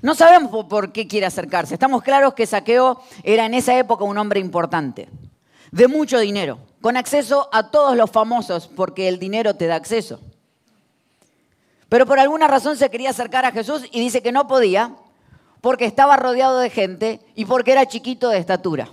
No 0.00 0.14
sabemos 0.14 0.66
por 0.66 0.92
qué 0.92 1.06
quiere 1.06 1.26
acercarse. 1.26 1.74
Estamos 1.74 2.02
claros 2.02 2.34
que 2.34 2.46
Saqueo 2.46 3.02
era 3.22 3.46
en 3.46 3.54
esa 3.54 3.78
época 3.78 4.04
un 4.04 4.18
hombre 4.18 4.40
importante, 4.40 5.08
de 5.70 5.88
mucho 5.88 6.18
dinero, 6.18 6.58
con 6.80 6.96
acceso 6.96 7.48
a 7.52 7.70
todos 7.70 7.96
los 7.96 8.10
famosos, 8.10 8.68
porque 8.68 9.08
el 9.08 9.18
dinero 9.18 9.54
te 9.54 9.66
da 9.66 9.76
acceso. 9.76 10.20
Pero 11.88 12.06
por 12.06 12.18
alguna 12.18 12.48
razón 12.48 12.76
se 12.76 12.90
quería 12.90 13.10
acercar 13.10 13.44
a 13.44 13.52
Jesús 13.52 13.86
y 13.92 14.00
dice 14.00 14.22
que 14.22 14.32
no 14.32 14.46
podía 14.46 14.96
porque 15.62 15.86
estaba 15.86 16.16
rodeado 16.16 16.58
de 16.58 16.68
gente 16.68 17.20
y 17.34 17.46
porque 17.46 17.72
era 17.72 17.86
chiquito 17.86 18.28
de 18.28 18.38
estatura. 18.38 18.90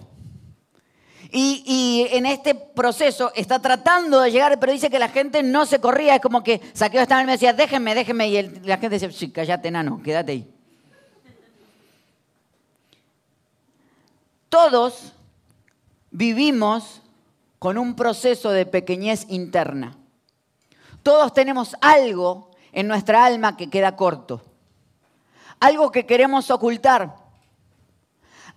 Y, 1.32 2.08
en 2.12 2.26
este 2.26 2.56
proceso 2.56 3.32
está 3.36 3.60
tratando 3.60 4.22
de 4.22 4.32
llegar, 4.32 4.60
pero 4.60 4.72
dice 4.72 4.90
que 4.90 4.98
la 4.98 5.10
gente 5.10 5.44
no 5.44 5.66
se 5.66 5.80
corría. 5.80 6.16
Es 6.16 6.22
como 6.22 6.44
que 6.44 6.62
Saqueo 6.74 7.02
estaba 7.02 7.22
y 7.22 7.26
me 7.26 7.34
decía, 7.34 7.54
déjenme, 7.54 7.94
déjenme. 7.94 8.30
Y 8.30 8.42
la 8.64 8.78
gente 8.78 8.98
decía, 9.00 9.12
sí, 9.12 9.32
cállate, 9.32 9.70
nano, 9.70 10.02
quédate 10.04 10.32
ahí. 10.32 10.54
Todos 14.48 15.14
vivimos 16.12 17.02
con 17.60 17.78
un 17.78 17.96
proceso 17.96 18.52
de 18.52 18.66
pequeñez 18.66 19.26
interna. 19.30 19.98
Todos 21.04 21.34
tenemos 21.34 21.76
algo 21.82 22.52
en 22.72 22.88
nuestra 22.88 23.26
alma 23.26 23.58
que 23.58 23.70
queda 23.70 23.96
corto. 23.96 24.49
Algo 25.60 25.92
que 25.92 26.06
queremos 26.06 26.50
ocultar. 26.52 27.16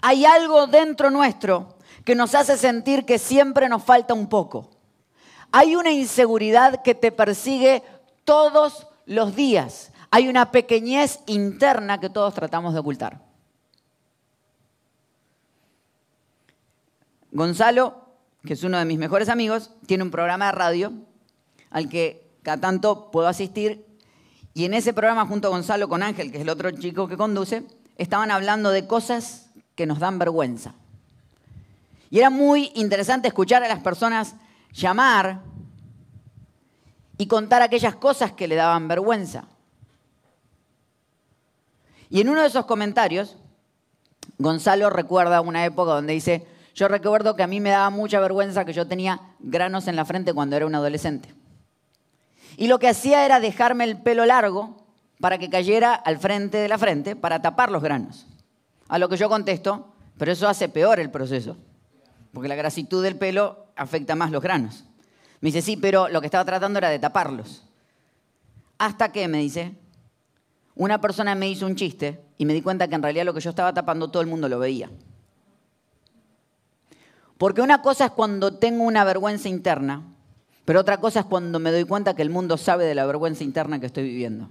Hay 0.00 0.24
algo 0.24 0.66
dentro 0.66 1.10
nuestro 1.10 1.76
que 2.04 2.14
nos 2.14 2.34
hace 2.34 2.56
sentir 2.56 3.04
que 3.04 3.18
siempre 3.18 3.68
nos 3.68 3.82
falta 3.82 4.14
un 4.14 4.28
poco. 4.28 4.70
Hay 5.52 5.76
una 5.76 5.90
inseguridad 5.90 6.82
que 6.82 6.94
te 6.94 7.12
persigue 7.12 7.82
todos 8.24 8.88
los 9.06 9.36
días. 9.36 9.92
Hay 10.10 10.28
una 10.28 10.50
pequeñez 10.50 11.20
interna 11.26 12.00
que 12.00 12.10
todos 12.10 12.34
tratamos 12.34 12.74
de 12.74 12.80
ocultar. 12.80 13.20
Gonzalo, 17.30 18.04
que 18.44 18.52
es 18.52 18.62
uno 18.62 18.78
de 18.78 18.84
mis 18.84 18.98
mejores 18.98 19.28
amigos, 19.28 19.70
tiene 19.86 20.04
un 20.04 20.10
programa 20.10 20.46
de 20.46 20.52
radio 20.52 20.92
al 21.70 21.88
que 21.88 22.30
cada 22.42 22.60
tanto 22.60 23.10
puedo 23.10 23.28
asistir. 23.28 23.86
Y 24.54 24.64
en 24.64 24.74
ese 24.74 24.92
programa, 24.92 25.26
junto 25.26 25.48
a 25.48 25.50
Gonzalo, 25.50 25.88
con 25.88 26.02
Ángel, 26.02 26.30
que 26.30 26.38
es 26.38 26.42
el 26.42 26.48
otro 26.48 26.70
chico 26.70 27.08
que 27.08 27.16
conduce, 27.16 27.64
estaban 27.96 28.30
hablando 28.30 28.70
de 28.70 28.86
cosas 28.86 29.50
que 29.74 29.86
nos 29.86 29.98
dan 29.98 30.18
vergüenza. 30.18 30.74
Y 32.10 32.18
era 32.18 32.28
muy 32.28 32.70
interesante 32.74 33.28
escuchar 33.28 33.62
a 33.62 33.68
las 33.68 33.80
personas 33.80 34.34
llamar 34.72 35.40
y 37.16 37.26
contar 37.26 37.62
aquellas 37.62 37.94
cosas 37.94 38.32
que 38.32 38.48
le 38.48 38.54
daban 38.54 38.88
vergüenza. 38.88 39.44
Y 42.10 42.20
en 42.20 42.28
uno 42.28 42.42
de 42.42 42.48
esos 42.48 42.66
comentarios, 42.66 43.36
Gonzalo 44.38 44.90
recuerda 44.90 45.40
una 45.40 45.64
época 45.64 45.92
donde 45.92 46.12
dice, 46.12 46.46
yo 46.74 46.88
recuerdo 46.88 47.36
que 47.36 47.42
a 47.42 47.46
mí 47.46 47.60
me 47.60 47.70
daba 47.70 47.88
mucha 47.88 48.20
vergüenza 48.20 48.64
que 48.66 48.72
yo 48.74 48.86
tenía 48.86 49.20
granos 49.38 49.88
en 49.88 49.96
la 49.96 50.04
frente 50.04 50.34
cuando 50.34 50.56
era 50.56 50.66
un 50.66 50.74
adolescente. 50.74 51.34
Y 52.56 52.66
lo 52.68 52.78
que 52.78 52.88
hacía 52.88 53.24
era 53.24 53.40
dejarme 53.40 53.84
el 53.84 54.00
pelo 54.00 54.26
largo 54.26 54.86
para 55.20 55.38
que 55.38 55.50
cayera 55.50 55.94
al 55.94 56.18
frente 56.18 56.58
de 56.58 56.68
la 56.68 56.78
frente 56.78 57.16
para 57.16 57.42
tapar 57.42 57.70
los 57.70 57.82
granos. 57.82 58.26
A 58.88 58.98
lo 58.98 59.08
que 59.08 59.16
yo 59.16 59.28
contesto, 59.28 59.94
pero 60.18 60.32
eso 60.32 60.48
hace 60.48 60.68
peor 60.68 61.00
el 61.00 61.10
proceso 61.10 61.56
porque 62.32 62.48
la 62.48 62.54
grasitud 62.54 63.02
del 63.02 63.16
pelo 63.16 63.66
afecta 63.76 64.14
más 64.14 64.30
los 64.30 64.42
granos. 64.42 64.84
Me 65.40 65.48
dice, 65.48 65.62
sí, 65.62 65.76
pero 65.76 66.08
lo 66.08 66.20
que 66.20 66.26
estaba 66.26 66.44
tratando 66.44 66.78
era 66.78 66.88
de 66.88 66.98
taparlos. 66.98 67.64
Hasta 68.78 69.12
que, 69.12 69.28
me 69.28 69.38
dice, 69.38 69.74
una 70.74 71.00
persona 71.00 71.34
me 71.34 71.48
hizo 71.48 71.66
un 71.66 71.76
chiste 71.76 72.24
y 72.38 72.46
me 72.46 72.54
di 72.54 72.62
cuenta 72.62 72.88
que 72.88 72.94
en 72.94 73.02
realidad 73.02 73.24
lo 73.24 73.34
que 73.34 73.40
yo 73.40 73.50
estaba 73.50 73.74
tapando 73.74 74.10
todo 74.10 74.22
el 74.22 74.28
mundo 74.28 74.48
lo 74.48 74.58
veía. 74.58 74.90
Porque 77.38 77.60
una 77.60 77.82
cosa 77.82 78.06
es 78.06 78.10
cuando 78.12 78.54
tengo 78.54 78.84
una 78.84 79.04
vergüenza 79.04 79.48
interna, 79.48 80.02
pero 80.64 80.80
otra 80.80 80.98
cosa 80.98 81.20
es 81.20 81.26
cuando 81.26 81.58
me 81.58 81.72
doy 81.72 81.84
cuenta 81.84 82.14
que 82.14 82.22
el 82.22 82.30
mundo 82.30 82.56
sabe 82.56 82.84
de 82.84 82.94
la 82.94 83.06
vergüenza 83.06 83.42
interna 83.42 83.80
que 83.80 83.86
estoy 83.86 84.04
viviendo. 84.04 84.48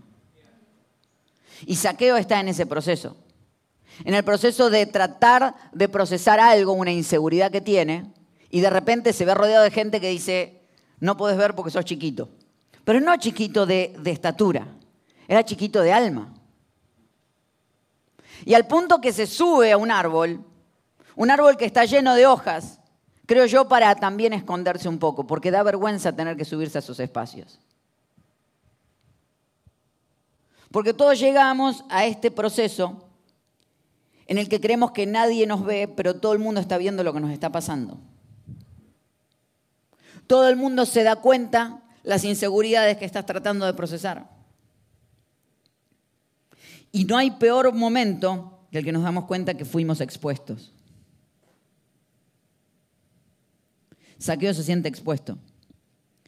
Y 1.66 1.76
saqueo 1.76 2.18
está 2.18 2.40
en 2.40 2.50
ese 2.50 2.66
proceso. 2.66 3.16
En 4.04 4.14
el 4.14 4.24
proceso 4.24 4.70
de 4.70 4.86
tratar 4.86 5.56
de 5.72 5.88
procesar 5.88 6.40
algo, 6.40 6.74
una 6.74 6.92
inseguridad 6.92 7.52
que 7.52 7.62
tiene, 7.62 8.12
y 8.50 8.62
de 8.62 8.70
repente 8.70 9.14
se 9.14 9.26
ve 9.26 9.34
rodeado 9.34 9.64
de 9.64 9.72
gente 9.72 10.02
que 10.02 10.10
dice, 10.10 10.62
no 11.00 11.16
puedes 11.16 11.38
ver 11.38 11.56
porque 11.56 11.72
sos 11.72 11.86
chiquito. 11.86 12.30
Pero 12.84 13.00
no 13.00 13.16
chiquito 13.18 13.66
de, 13.66 13.96
de 14.00 14.12
estatura, 14.12 14.68
era 15.28 15.46
chiquito 15.46 15.82
de 15.82 15.94
alma. 15.94 16.34
Y 18.44 18.54
al 18.56 18.68
punto 18.68 19.00
que 19.00 19.14
se 19.14 19.28
sube 19.28 19.72
a 19.72 19.78
un 19.78 19.92
árbol, 19.92 20.44
un 21.16 21.32
árbol 21.32 21.56
que 21.58 21.66
está 21.66 21.86
lleno 21.86 22.16
de 22.16 22.26
hojas, 22.26 22.81
creo 23.32 23.46
yo, 23.46 23.70
para 23.70 23.96
también 23.96 24.34
esconderse 24.34 24.90
un 24.90 25.00
poco, 25.00 25.26
porque 25.26 25.52
da 25.52 25.64
vergüenza 25.64 26.14
tener 26.14 26.36
que 26.36 26.44
subirse 26.44 26.78
a 26.78 26.80
esos 26.80 27.00
espacios. 27.00 27.62
Porque 30.70 30.94
todos 30.94 31.18
llegamos 31.18 31.86
a 31.88 32.06
este 32.06 32.30
proceso 32.30 33.08
en 34.28 34.38
el 34.38 34.50
que 34.50 34.60
creemos 34.60 34.92
que 34.92 35.06
nadie 35.06 35.48
nos 35.48 35.64
ve, 35.64 35.88
pero 35.88 36.20
todo 36.20 36.34
el 36.34 36.40
mundo 36.40 36.60
está 36.60 36.78
viendo 36.78 37.06
lo 37.06 37.14
que 37.14 37.22
nos 37.22 37.32
está 37.32 37.50
pasando. 37.50 38.02
Todo 40.28 40.50
el 40.50 40.58
mundo 40.58 40.86
se 40.86 41.04
da 41.04 41.16
cuenta 41.16 41.84
las 42.04 42.26
inseguridades 42.26 42.98
que 42.98 43.06
estás 43.06 43.26
tratando 43.26 43.66
de 43.66 43.74
procesar. 43.74 44.30
Y 46.92 47.06
no 47.06 47.16
hay 47.16 47.32
peor 47.32 47.74
momento 47.74 48.68
que 48.74 48.80
el 48.80 48.84
que 48.84 48.92
nos 48.92 49.04
damos 49.04 49.24
cuenta 49.24 49.54
que 49.54 49.64
fuimos 49.64 50.02
expuestos. 50.02 50.74
Saqueo 54.18 54.54
se 54.54 54.64
siente 54.64 54.88
expuesto 54.88 55.38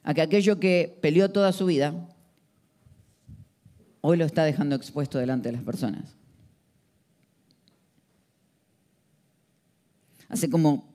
a 0.03 0.13
que 0.13 0.21
aquello 0.21 0.59
que 0.59 0.97
peleó 1.01 1.31
toda 1.31 1.53
su 1.53 1.65
vida, 1.65 2.09
hoy 4.01 4.17
lo 4.17 4.25
está 4.25 4.43
dejando 4.43 4.75
expuesto 4.75 5.17
delante 5.17 5.49
de 5.49 5.53
las 5.53 5.63
personas. 5.63 6.15
Hace 10.27 10.49
como 10.49 10.91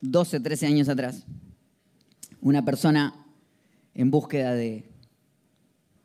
12, 0.00 0.40
13 0.40 0.66
años 0.66 0.88
atrás, 0.88 1.24
una 2.40 2.64
persona 2.64 3.14
en 3.94 4.10
búsqueda 4.10 4.54
de 4.54 4.90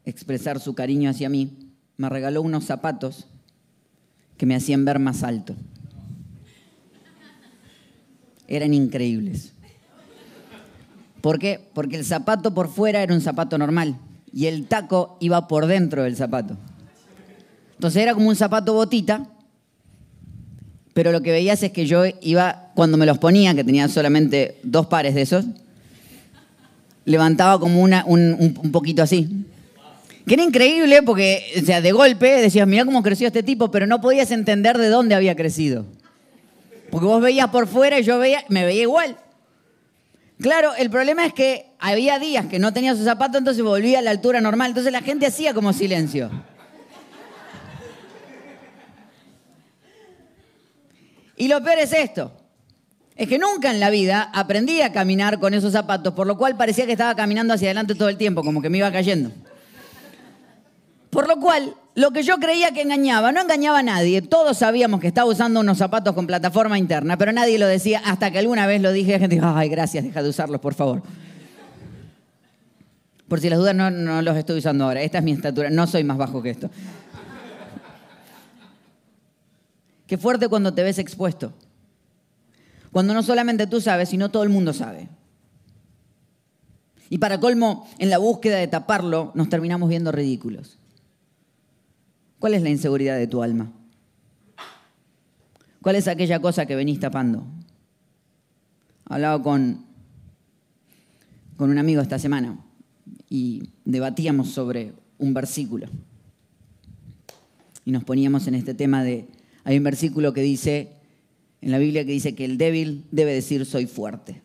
expresar 0.05 0.59
su 0.59 0.75
cariño 0.75 1.09
hacia 1.09 1.29
mí, 1.29 1.71
me 1.97 2.09
regaló 2.09 2.41
unos 2.41 2.65
zapatos 2.65 3.27
que 4.37 4.45
me 4.45 4.55
hacían 4.55 4.85
ver 4.85 4.99
más 4.99 5.23
alto. 5.23 5.55
Eran 8.47 8.73
increíbles. 8.73 9.53
¿Por 11.21 11.39
qué? 11.39 11.59
Porque 11.73 11.95
el 11.95 12.05
zapato 12.05 12.53
por 12.53 12.69
fuera 12.69 13.01
era 13.01 13.13
un 13.13 13.21
zapato 13.21 13.57
normal 13.57 13.97
y 14.31 14.45
el 14.45 14.67
taco 14.67 15.17
iba 15.19 15.47
por 15.47 15.65
dentro 15.65 16.03
del 16.03 16.15
zapato. 16.15 16.55
Entonces 17.73 18.03
era 18.03 18.13
como 18.13 18.29
un 18.29 18.35
zapato 18.35 18.73
botita, 18.73 19.27
pero 20.93 21.11
lo 21.11 21.21
que 21.21 21.31
veías 21.31 21.63
es 21.63 21.71
que 21.71 21.85
yo 21.85 22.03
iba, 22.21 22.71
cuando 22.75 22.97
me 22.97 23.05
los 23.05 23.17
ponía, 23.17 23.55
que 23.55 23.63
tenía 23.63 23.87
solamente 23.87 24.59
dos 24.61 24.85
pares 24.85 25.15
de 25.15 25.23
esos, 25.23 25.45
levantaba 27.05 27.59
como 27.59 27.81
una, 27.81 28.03
un, 28.05 28.57
un 28.61 28.71
poquito 28.71 29.01
así. 29.01 29.45
Que 30.27 30.35
era 30.35 30.43
increíble 30.43 31.01
porque, 31.03 31.43
o 31.61 31.65
sea, 31.65 31.81
de 31.81 31.91
golpe 31.91 32.41
decías, 32.41 32.67
mira 32.67 32.85
cómo 32.85 33.03
creció 33.03 33.27
este 33.27 33.43
tipo, 33.43 33.71
pero 33.71 33.87
no 33.87 34.01
podías 34.01 34.31
entender 34.31 34.77
de 34.77 34.89
dónde 34.89 35.15
había 35.15 35.35
crecido. 35.35 35.85
Porque 36.95 37.07
vos 37.07 37.21
veías 37.21 37.49
por 37.49 37.67
fuera 37.67 37.99
y 37.99 38.03
yo 38.03 38.17
veía, 38.19 38.45
me 38.47 38.63
veía 38.63 38.83
igual. 38.83 39.17
Claro, 40.39 40.73
el 40.75 40.89
problema 40.89 41.25
es 41.25 41.33
que 41.33 41.73
había 41.77 42.19
días 42.19 42.45
que 42.45 42.57
no 42.57 42.71
tenía 42.71 42.95
su 42.95 43.03
zapato, 43.03 43.37
entonces 43.37 43.61
volvía 43.61 43.99
a 43.99 44.01
la 44.01 44.11
altura 44.11 44.39
normal. 44.39 44.69
Entonces 44.69 44.93
la 44.93 45.01
gente 45.01 45.25
hacía 45.25 45.53
como 45.53 45.73
silencio. 45.73 46.31
Y 51.35 51.49
lo 51.49 51.61
peor 51.61 51.79
es 51.79 51.91
esto. 51.91 52.31
Es 53.17 53.27
que 53.27 53.39
nunca 53.39 53.71
en 53.71 53.81
la 53.81 53.89
vida 53.89 54.31
aprendí 54.33 54.79
a 54.79 54.93
caminar 54.93 55.41
con 55.41 55.53
esos 55.53 55.73
zapatos, 55.73 56.13
por 56.13 56.27
lo 56.27 56.37
cual 56.37 56.55
parecía 56.55 56.85
que 56.85 56.93
estaba 56.93 57.13
caminando 57.13 57.53
hacia 57.53 57.67
adelante 57.67 57.95
todo 57.95 58.07
el 58.07 58.15
tiempo, 58.15 58.41
como 58.41 58.61
que 58.61 58.69
me 58.69 58.77
iba 58.77 58.89
cayendo. 58.89 59.33
Por 61.09 61.27
lo 61.27 61.41
cual, 61.41 61.75
lo 61.95 62.11
que 62.11 62.23
yo 62.23 62.37
creía 62.39 62.73
que 62.73 62.81
engañaba, 62.81 63.31
no 63.31 63.41
engañaba 63.41 63.79
a 63.79 63.83
nadie. 63.83 64.21
Todos 64.21 64.57
sabíamos 64.57 64.99
que 64.99 65.07
estaba 65.07 65.29
usando 65.29 65.61
unos 65.61 65.77
zapatos 65.77 66.13
con 66.13 66.27
plataforma 66.27 66.77
interna, 66.77 67.17
pero 67.17 67.31
nadie 67.31 67.57
lo 67.57 67.67
decía 67.67 68.01
hasta 68.03 68.31
que 68.31 68.39
alguna 68.39 68.67
vez 68.67 68.81
lo 68.81 68.91
dije 68.91 69.11
y 69.11 69.13
la 69.13 69.19
gente 69.19 69.35
dijo, 69.37 69.47
ay, 69.47 69.69
gracias, 69.69 70.03
deja 70.03 70.21
de 70.21 70.29
usarlos, 70.29 70.59
por 70.59 70.73
favor. 70.73 71.01
Por 73.29 73.39
si 73.39 73.49
las 73.49 73.57
dudas, 73.57 73.73
no, 73.73 74.21
los 74.21 74.37
estoy 74.37 74.57
usando 74.59 74.83
ahora. 74.83 75.01
Esta 75.01 75.19
es 75.19 75.23
mi 75.23 75.31
estatura, 75.31 75.69
no 75.69 75.87
soy 75.87 76.03
más 76.03 76.17
bajo 76.17 76.41
que 76.41 76.49
esto. 76.49 76.69
Qué 80.05 80.17
fuerte 80.17 80.49
cuando 80.49 80.73
te 80.73 80.83
ves 80.83 80.99
expuesto. 80.99 81.53
Cuando 82.91 83.13
no 83.13 83.23
solamente 83.23 83.67
tú 83.67 83.79
sabes, 83.79 84.09
sino 84.09 84.29
todo 84.29 84.43
el 84.43 84.49
mundo 84.49 84.73
sabe. 84.73 85.07
Y 87.09 87.19
para 87.19 87.39
colmo, 87.39 87.87
en 87.99 88.09
la 88.09 88.17
búsqueda 88.17 88.57
de 88.57 88.67
taparlo, 88.67 89.31
nos 89.33 89.47
terminamos 89.47 89.87
viendo 89.87 90.11
ridículos. 90.11 90.77
¿Cuál 92.39 92.53
es 92.53 92.61
la 92.61 92.69
inseguridad 92.69 93.17
de 93.17 93.27
tu 93.27 93.41
alma? 93.41 93.71
¿Cuál 95.81 95.95
es 95.95 96.07
aquella 96.07 96.41
cosa 96.41 96.65
que 96.65 96.75
venís 96.75 96.99
tapando? 96.99 97.45
Hablaba 99.05 99.41
con, 99.41 99.85
con 101.57 101.69
un 101.69 101.77
amigo 101.77 102.01
esta 102.01 102.19
semana 102.19 102.57
y 103.29 103.69
debatíamos 103.85 104.49
sobre 104.49 104.93
un 105.19 105.33
versículo. 105.33 105.87
Y 107.85 107.91
nos 107.91 108.03
poníamos 108.03 108.47
en 108.47 108.55
este 108.55 108.73
tema 108.73 109.03
de, 109.03 109.27
hay 109.63 109.77
un 109.77 109.83
versículo 109.83 110.33
que 110.33 110.41
dice, 110.41 110.93
en 111.61 111.71
la 111.71 111.77
Biblia 111.77 112.05
que 112.05 112.11
dice 112.11 112.35
que 112.35 112.45
el 112.45 112.57
débil 112.57 113.05
debe 113.11 113.33
decir 113.33 113.65
soy 113.65 113.85
fuerte. 113.85 114.41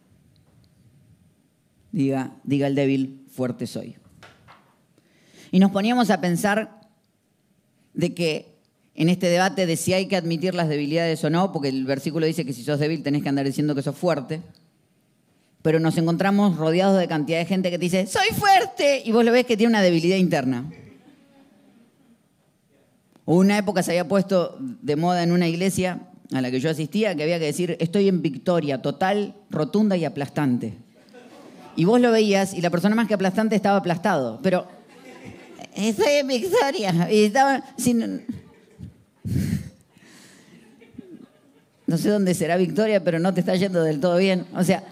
Diga, 1.91 2.37
diga 2.45 2.67
el 2.67 2.75
débil, 2.75 3.25
fuerte 3.31 3.67
soy. 3.67 3.97
Y 5.51 5.59
nos 5.59 5.71
poníamos 5.71 6.11
a 6.11 6.21
pensar 6.21 6.80
de 7.95 8.15
que 8.15 8.51
en 8.95 9.09
este 9.09 9.29
debate 9.29 9.67
de 9.67 9.77
si 9.77 9.93
hay 9.93 10.07
que 10.07 10.17
admitir 10.17 10.55
las 10.55 10.69
debilidades 10.69 11.23
o 11.25 11.31
no, 11.31 11.53
porque 11.53 11.69
el 11.69 11.85
versículo 11.85 12.27
dice 12.27 12.45
que 12.45 12.53
si 12.53 12.63
sos 12.63 12.79
débil 12.79 13.03
tenés 13.03 13.23
que 13.23 13.29
andar 13.29 13.47
diciendo 13.47 13.75
que 13.75 13.83
sos 13.83 13.97
fuerte, 13.97 14.43
pero 15.63 15.81
nos 15.81 15.97
encontramos 15.99 16.57
rodeados 16.57 16.99
de 16.99 17.09
cantidad 17.09 17.39
de 17.39 17.47
gente 17.47 17.71
que 17.71 17.79
te 17.79 17.85
dice, 17.85 18.07
soy 18.07 18.29
fuerte, 18.35 19.03
y 19.05 19.13
vos 19.13 19.25
lo 19.25 19.33
ves 19.33 19.47
que 19.47 19.57
tiene 19.57 19.71
una 19.71 19.83
debilidad 19.83 20.17
interna. 20.17 20.71
Una 23.27 23.59
época 23.59 23.83
se 23.83 23.93
había 23.93 24.09
puesto 24.09 24.57
de 24.59 24.97
moda 24.97 25.23
en 25.23 25.33
una 25.33 25.47
iglesia 25.47 26.01
a 26.33 26.41
la 26.41 26.51
que 26.51 26.61
yo 26.61 26.71
asistía 26.71 27.15
que 27.15 27.23
había 27.23 27.39
que 27.39 27.47
decir, 27.47 27.77
estoy 27.81 28.09
en 28.09 28.23
victoria 28.23 28.83
total, 28.83 29.35
rotunda 29.51 29.97
y 29.97 30.05
aplastante. 30.05 30.75
Y 31.77 31.85
vos 31.85 32.01
lo 32.01 32.11
veías 32.11 32.55
y 32.55 32.61
la 32.61 32.71
persona 32.71 32.95
más 32.95 33.09
que 33.09 33.15
aplastante 33.15 33.57
estaba 33.57 33.79
aplastado, 33.79 34.41
pero 34.43 34.67
estoy 35.75 36.13
en 36.13 36.27
victoria. 36.27 37.09
Y. 37.13 37.33
No 41.87 41.99
sé 41.99 42.09
dónde 42.09 42.35
será 42.35 42.57
victoria, 42.57 43.03
pero 43.03 43.19
no 43.19 43.35
te 43.35 43.41
está 43.41 43.57
yendo 43.57 43.83
del 43.83 43.99
todo 43.99 44.17
bien. 44.17 44.47
O 44.55 44.63
sea... 44.63 44.85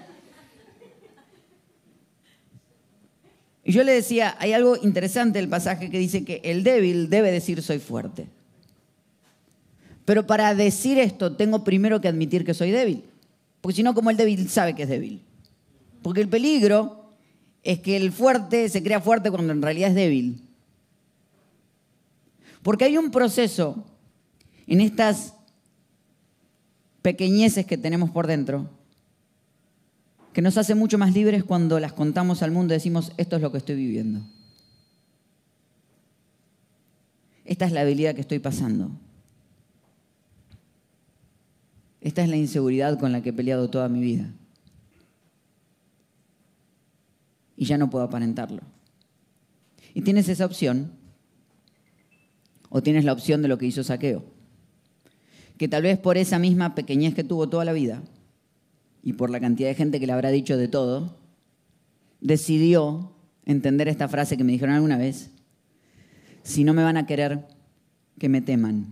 Yo 3.65 3.85
le 3.85 3.93
decía, 3.93 4.35
hay 4.39 4.55
algo 4.55 4.77
interesante 4.83 5.39
el 5.39 5.49
pasaje 5.49 5.91
que 5.91 5.99
dice 5.99 6.25
que 6.25 6.41
el 6.43 6.65
débil 6.65 7.11
debe 7.11 7.31
decir 7.31 7.63
soy 7.63 7.79
fuerte. 7.79 8.27
Pero 10.07 10.27
para 10.27 10.55
decir 10.55 10.99
esto 10.99 11.37
tengo 11.37 11.65
primero 11.65 12.01
que 12.01 12.09
admitir 12.09 12.45
que 12.45 12.55
soy 12.55 12.71
débil. 12.71 13.05
Porque 13.61 13.77
si 13.77 13.83
no, 13.83 13.95
como 13.95 14.09
el 14.09 14.17
débil 14.17 14.49
sabe 14.49 14.75
que 14.75 14.85
es 14.85 14.89
débil. 14.89 15.23
Porque 16.03 16.23
el 16.23 16.29
peligro 16.29 17.13
es 17.63 17.79
que 17.81 17.97
el 17.97 18.11
fuerte 18.11 18.71
se 18.71 18.83
crea 18.83 19.03
fuerte 19.03 19.31
cuando 19.31 19.53
en 19.53 19.61
realidad 19.61 19.91
es 19.91 19.95
débil. 19.95 20.48
Porque 22.63 22.85
hay 22.85 22.97
un 22.97 23.11
proceso 23.11 23.85
en 24.67 24.81
estas 24.81 25.35
pequeñeces 27.03 27.67
que 27.67 27.79
tenemos 27.79 28.11
por 28.11 28.27
dentro 28.27 28.71
que 30.39 30.43
nos 30.43 30.57
hace 30.57 30.77
mucho 30.77 30.99
más 30.99 31.15
libres 31.15 31.43
cuando 31.43 31.81
las 31.81 31.93
contamos 31.93 32.43
al 32.43 32.53
mundo 32.53 32.73
y 32.73 32.77
decimos, 32.77 33.13
esto 33.17 33.35
es 33.35 33.43
lo 33.43 33.51
que 33.51 33.59
estoy 33.59 33.75
viviendo. 33.75 34.21
Esta 37.45 37.65
es 37.65 37.73
la 37.73 37.81
habilidad 37.81 38.15
que 38.15 38.21
estoy 38.21 38.39
pasando. 38.39 38.93
Esta 42.01 42.23
es 42.23 42.29
la 42.29 42.37
inseguridad 42.37 43.01
con 43.01 43.11
la 43.11 43.21
que 43.21 43.31
he 43.31 43.33
peleado 43.33 43.69
toda 43.69 43.89
mi 43.89 44.01
vida. 44.01 44.33
Y 47.57 47.65
ya 47.65 47.77
no 47.77 47.91
puedo 47.91 48.05
aparentarlo. 48.05 48.63
Y 49.93 50.03
tienes 50.03 50.29
esa 50.29 50.47
opción 50.47 50.93
o 52.71 52.83
tienes 52.83 53.05
la 53.05 53.13
opción 53.13 53.43
de 53.43 53.49
lo 53.49 53.59
que 53.59 53.67
hizo 53.67 53.85
Saqueo. 53.85 54.25
Que 55.57 55.69
tal 55.69 55.83
vez 55.83 55.99
por 55.99 56.17
esa 56.17 56.39
misma 56.39 56.75
pequeñez 56.75 57.15
que 57.15 57.25
tuvo 57.25 57.49
toda 57.49 57.65
la 57.65 57.73
vida 57.73 58.03
y 59.03 59.15
por 59.15 59.31
la 59.31 59.41
cantidad 59.41 59.69
de 59.69 59.75
gente 59.75 60.01
que 60.01 60.07
le 60.07 60.13
habrá 60.13 60.31
dicho 60.31 60.57
de 60.57 60.69
todo, 60.69 61.19
decidió 62.21 63.13
entender 63.45 63.89
esta 63.89 64.09
frase 64.09 64.37
que 64.37 64.45
me 64.45 64.53
dijeron 64.53 64.75
alguna 64.75 64.99
vez, 64.99 65.31
si 66.43 66.65
no 66.65 66.75
me 66.75 66.83
van 66.83 66.97
a 66.97 67.07
querer, 67.07 67.47
que 68.19 68.29
me 68.29 68.41
teman. 68.41 68.87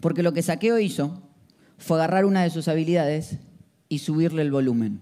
Porque 0.00 0.22
lo 0.22 0.32
que 0.32 0.42
Saqueo 0.42 0.78
hizo 0.78 1.22
fue 1.78 1.96
agarrar 1.98 2.24
una 2.24 2.42
de 2.42 2.50
sus 2.50 2.68
habilidades 2.68 3.38
y 3.88 3.98
subirle 3.98 4.42
el 4.42 4.50
volumen. 4.50 5.00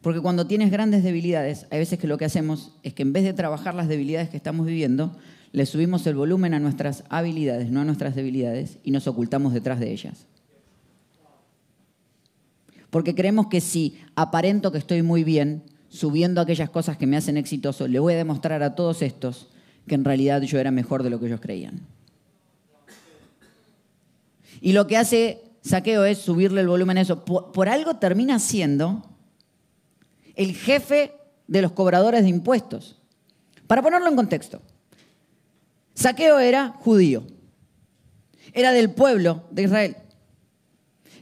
Porque 0.00 0.20
cuando 0.20 0.46
tienes 0.46 0.70
grandes 0.70 1.02
debilidades, 1.02 1.66
hay 1.70 1.80
veces 1.80 1.98
que 1.98 2.06
lo 2.06 2.18
que 2.18 2.24
hacemos 2.24 2.72
es 2.82 2.94
que 2.94 3.02
en 3.02 3.12
vez 3.12 3.24
de 3.24 3.32
trabajar 3.32 3.74
las 3.74 3.88
debilidades 3.88 4.28
que 4.28 4.36
estamos 4.36 4.66
viviendo, 4.66 5.16
le 5.56 5.64
subimos 5.64 6.06
el 6.06 6.16
volumen 6.16 6.52
a 6.52 6.60
nuestras 6.60 7.02
habilidades, 7.08 7.70
no 7.70 7.80
a 7.80 7.84
nuestras 7.86 8.14
debilidades, 8.14 8.76
y 8.84 8.90
nos 8.90 9.06
ocultamos 9.06 9.54
detrás 9.54 9.80
de 9.80 9.90
ellas. 9.90 10.26
Porque 12.90 13.14
creemos 13.14 13.46
que 13.46 13.62
si 13.62 13.98
aparento 14.16 14.70
que 14.70 14.76
estoy 14.76 15.00
muy 15.00 15.24
bien, 15.24 15.62
subiendo 15.88 16.42
aquellas 16.42 16.68
cosas 16.68 16.98
que 16.98 17.06
me 17.06 17.16
hacen 17.16 17.38
exitoso, 17.38 17.88
le 17.88 17.98
voy 18.00 18.12
a 18.12 18.18
demostrar 18.18 18.62
a 18.62 18.74
todos 18.74 19.00
estos 19.00 19.48
que 19.86 19.94
en 19.94 20.04
realidad 20.04 20.42
yo 20.42 20.58
era 20.58 20.70
mejor 20.70 21.02
de 21.02 21.08
lo 21.08 21.18
que 21.18 21.24
ellos 21.28 21.40
creían. 21.40 21.86
Y 24.60 24.74
lo 24.74 24.86
que 24.86 24.98
hace 24.98 25.42
Saqueo 25.62 26.04
es 26.04 26.18
subirle 26.18 26.60
el 26.60 26.68
volumen 26.68 26.98
a 26.98 27.00
eso. 27.00 27.24
Por, 27.24 27.70
algo 27.70 27.96
termina 27.96 28.38
siendo 28.40 29.08
el 30.34 30.54
jefe 30.54 31.14
de 31.46 31.62
los 31.62 31.72
cobradores 31.72 32.24
de 32.24 32.28
impuestos. 32.28 33.00
Para 33.66 33.80
ponerlo 33.80 34.10
en 34.10 34.16
contexto, 34.16 34.60
Saqueo 35.96 36.38
era 36.38 36.74
judío, 36.78 37.26
era 38.52 38.72
del 38.72 38.90
pueblo 38.90 39.44
de 39.50 39.62
Israel. 39.62 39.96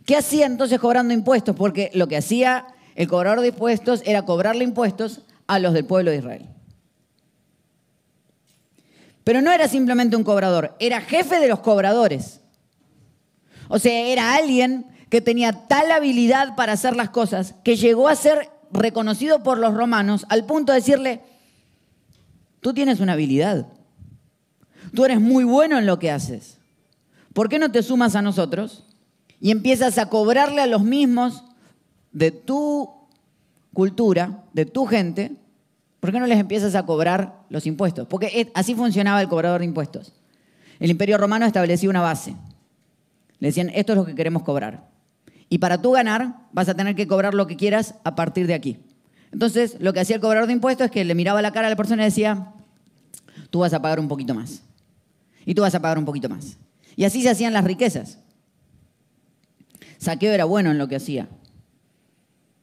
¿Qué 0.05 0.17
hacía 0.17 0.47
entonces 0.47 0.81
cobrando 0.81 1.15
impuestos? 1.15 1.55
Porque 1.55 1.91
lo 1.95 2.09
que 2.09 2.17
hacía 2.17 2.67
el 2.97 3.07
cobrador 3.07 3.41
de 3.41 3.49
impuestos 3.49 4.03
era 4.05 4.23
cobrarle 4.23 4.65
impuestos 4.65 5.23
a 5.47 5.61
los 5.61 5.75
del 5.75 5.85
pueblo 5.85 6.11
de 6.11 6.19
Israel. 6.19 6.49
Pero 9.23 9.41
no 9.41 9.53
era 9.53 9.69
simplemente 9.69 10.17
un 10.17 10.25
cobrador, 10.25 10.77
era 10.81 11.01
jefe 11.01 11.39
de 11.39 11.49
los 11.49 11.61
cobradores. 11.61 12.41
O 13.69 13.79
sea, 13.79 14.09
era 14.09 14.35
alguien 14.35 14.87
que 15.09 15.21
tenía 15.21 15.53
tal 15.69 15.93
habilidad 15.93 16.57
para 16.57 16.73
hacer 16.73 16.97
las 16.97 17.11
cosas 17.11 17.55
que 17.63 17.77
llegó 17.77 18.09
a 18.09 18.17
ser 18.17 18.51
reconocido 18.73 19.45
por 19.45 19.59
los 19.59 19.73
romanos 19.73 20.27
al 20.29 20.45
punto 20.45 20.73
de 20.73 20.81
decirle, 20.81 21.21
tú 22.61 22.75
tienes 22.75 22.99
una 22.99 23.13
habilidad, 23.13 23.69
tú 24.95 25.05
eres 25.05 25.21
muy 25.21 25.45
bueno 25.45 25.79
en 25.79 25.87
lo 25.87 25.99
que 25.99 26.11
haces, 26.11 26.59
¿por 27.33 27.49
qué 27.49 27.59
no 27.59 27.71
te 27.71 27.83
sumas 27.83 28.15
a 28.17 28.23
nosotros 28.23 28.85
y 29.41 29.51
empiezas 29.51 29.99
a 29.99 30.09
cobrarle 30.09 30.63
a 30.63 30.67
los 30.67 30.83
mismos 30.83 31.45
de 32.13 32.31
tu 32.31 32.89
cultura, 33.75 34.45
de 34.53 34.65
tu 34.65 34.87
gente, 34.87 35.33
¿por 36.01 36.13
qué 36.13 36.21
no 36.21 36.27
les 36.27 36.39
empiezas 36.39 36.75
a 36.75 36.87
cobrar 36.87 37.45
los 37.51 37.67
impuestos? 37.67 38.07
Porque 38.09 38.51
así 38.55 38.75
funcionaba 38.75 39.21
el 39.21 39.29
cobrador 39.29 39.61
de 39.61 39.67
impuestos. 39.67 40.13
El 40.79 40.91
imperio 40.91 41.19
romano 41.19 41.45
establecía 41.45 41.91
una 41.91 42.01
base. 42.01 42.37
Le 43.39 43.49
decían, 43.49 43.71
esto 43.75 43.93
es 43.93 43.99
lo 43.99 44.07
que 44.07 44.15
queremos 44.15 44.43
cobrar. 44.43 44.89
Y 45.49 45.59
para 45.59 45.83
tú 45.83 45.93
ganar, 45.93 46.37
vas 46.53 46.69
a 46.69 46.75
tener 46.75 46.95
que 46.95 47.07
cobrar 47.07 47.35
lo 47.35 47.47
que 47.47 47.57
quieras 47.57 47.97
a 48.05 48.15
partir 48.15 48.47
de 48.47 48.55
aquí. 48.55 48.79
Entonces, 49.33 49.77
lo 49.81 49.93
que 49.93 50.01
hacía 50.01 50.17
el 50.17 50.23
cobrador 50.23 50.47
de 50.47 50.53
impuestos 50.55 50.87
es 50.87 50.91
que 50.91 51.05
le 51.05 51.15
miraba 51.15 51.43
la 51.43 51.53
cara 51.53 51.67
a 51.67 51.71
la 51.71 51.77
persona 51.77 52.03
y 52.03 52.07
decía, 52.07 52.53
tú 53.51 53.61
vas 53.61 53.75
a 53.75 53.83
pagar 53.83 54.01
un 54.01 54.09
poquito 54.09 54.35
más. 54.35 54.64
Y 55.45 55.55
tú 55.55 55.63
vas 55.63 55.75
a 55.75 55.81
pagar 55.81 55.99
un 55.99 56.05
poquito 56.05 56.29
más. 56.29 56.59
Y 56.97 57.05
así 57.05 57.23
se 57.23 57.31
hacían 57.31 57.53
las 57.53 57.65
riquezas. 57.65 58.19
Saqueo 59.99 60.33
era 60.33 60.45
bueno 60.45 60.71
en 60.71 60.79
lo 60.79 60.89
que 60.89 60.97
hacía. 60.97 61.29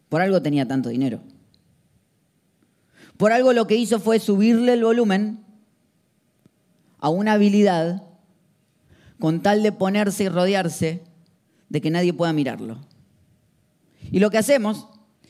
Por 0.10 0.22
algo 0.22 0.42
tenía 0.42 0.68
tanto 0.68 0.90
dinero. 0.90 1.22
Por 3.18 3.32
algo 3.32 3.54
lo 3.54 3.68
que 3.68 3.76
hizo 3.76 4.00
fue 4.00 4.20
subirle 4.20 4.74
el 4.74 4.84
volumen 4.84 5.46
a 7.00 7.10
una 7.10 7.34
habilidad 7.34 8.04
con 9.20 9.42
tal 9.42 9.64
de 9.64 9.72
ponerse 9.72 10.24
y 10.24 10.30
rodearse 10.30 11.04
de 11.70 11.82
que 11.82 11.92
nadie 11.92 12.14
pueda 12.14 12.34
mirarlo. 12.34 12.80
Y 14.12 14.20
lo 14.20 14.30
que 14.32 14.38
hacemos 14.38 14.88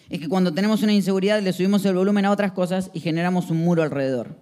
es 0.09 0.19
que 0.19 0.29
cuando 0.29 0.53
tenemos 0.53 0.83
una 0.83 0.93
inseguridad 0.93 1.41
le 1.41 1.53
subimos 1.53 1.85
el 1.85 1.95
volumen 1.95 2.25
a 2.25 2.31
otras 2.31 2.51
cosas 2.51 2.91
y 2.93 2.99
generamos 2.99 3.49
un 3.49 3.57
muro 3.57 3.83
alrededor. 3.83 4.35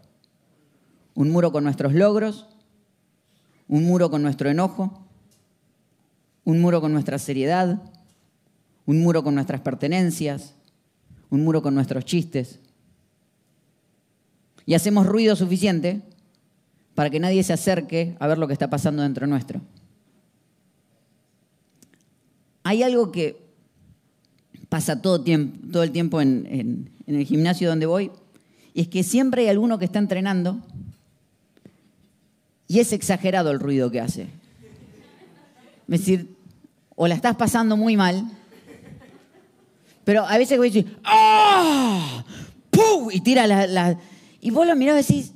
Un 1.14 1.30
muro 1.32 1.52
con 1.52 1.64
nuestros 1.64 1.94
logros, 1.94 2.48
un 3.70 3.86
muro 3.86 4.10
con 4.10 4.22
nuestro 4.22 4.50
enojo, 4.50 5.06
un 6.44 6.60
muro 6.60 6.82
con 6.82 6.92
nuestra 6.92 7.20
seriedad, 7.20 7.82
un 8.86 9.00
muro 9.00 9.24
con 9.24 9.36
nuestras 9.36 9.62
pertenencias, 9.62 10.56
un 11.30 11.44
muro 11.44 11.62
con 11.62 11.76
nuestros 11.76 12.04
chistes. 12.04 12.60
Y 14.66 14.74
hacemos 14.74 15.06
ruido 15.06 15.36
suficiente 15.36 16.02
para 16.96 17.12
que 17.12 17.20
nadie 17.20 17.44
se 17.44 17.54
acerque 17.54 18.18
a 18.20 18.28
ver 18.28 18.40
lo 18.40 18.48
que 18.48 18.54
está 18.54 18.70
pasando 18.70 19.04
dentro 19.04 19.28
nuestro. 19.28 19.62
Hay 22.64 22.82
algo 22.82 23.12
que 23.12 23.38
pasa 24.68 25.02
todo, 25.02 25.24
el 25.26 25.92
tiempo 25.92 26.22
en, 26.22 26.92
en 27.06 27.16
el 27.16 27.26
gimnasio 27.26 27.70
donde 27.70 27.86
voy, 27.86 28.12
y 28.74 28.82
es 28.82 28.88
que 28.88 29.04
siempre 29.04 29.44
hay 29.44 29.50
alguno 29.50 29.78
que 29.78 29.86
está 29.86 30.00
entrenando 30.00 30.60
y 32.70 32.80
es 32.80 32.94
exagerado 32.94 33.50
el 33.50 33.60
ruido 33.60 33.90
que 33.90 34.00
hace. 34.00 34.28
Es 35.90 36.00
decir, 36.00 36.38
o 36.96 37.08
la 37.08 37.16
estás 37.16 37.36
pasando 37.36 37.76
muy 37.76 37.98
mal, 37.98 38.24
pero 40.06 40.26
a 40.26 40.38
veces 40.38 40.58
voy 40.60 40.70
a 40.70 40.72
decir, 40.72 40.98
¡ah! 41.04 42.24
¡Pum! 42.70 43.10
Y 43.12 43.22
tira 43.22 43.48
la, 43.48 43.98
Y 44.40 44.52
vos 44.52 44.68
lo 44.68 44.76
mirás 44.76 45.10
y 45.10 45.14
decís, 45.14 45.34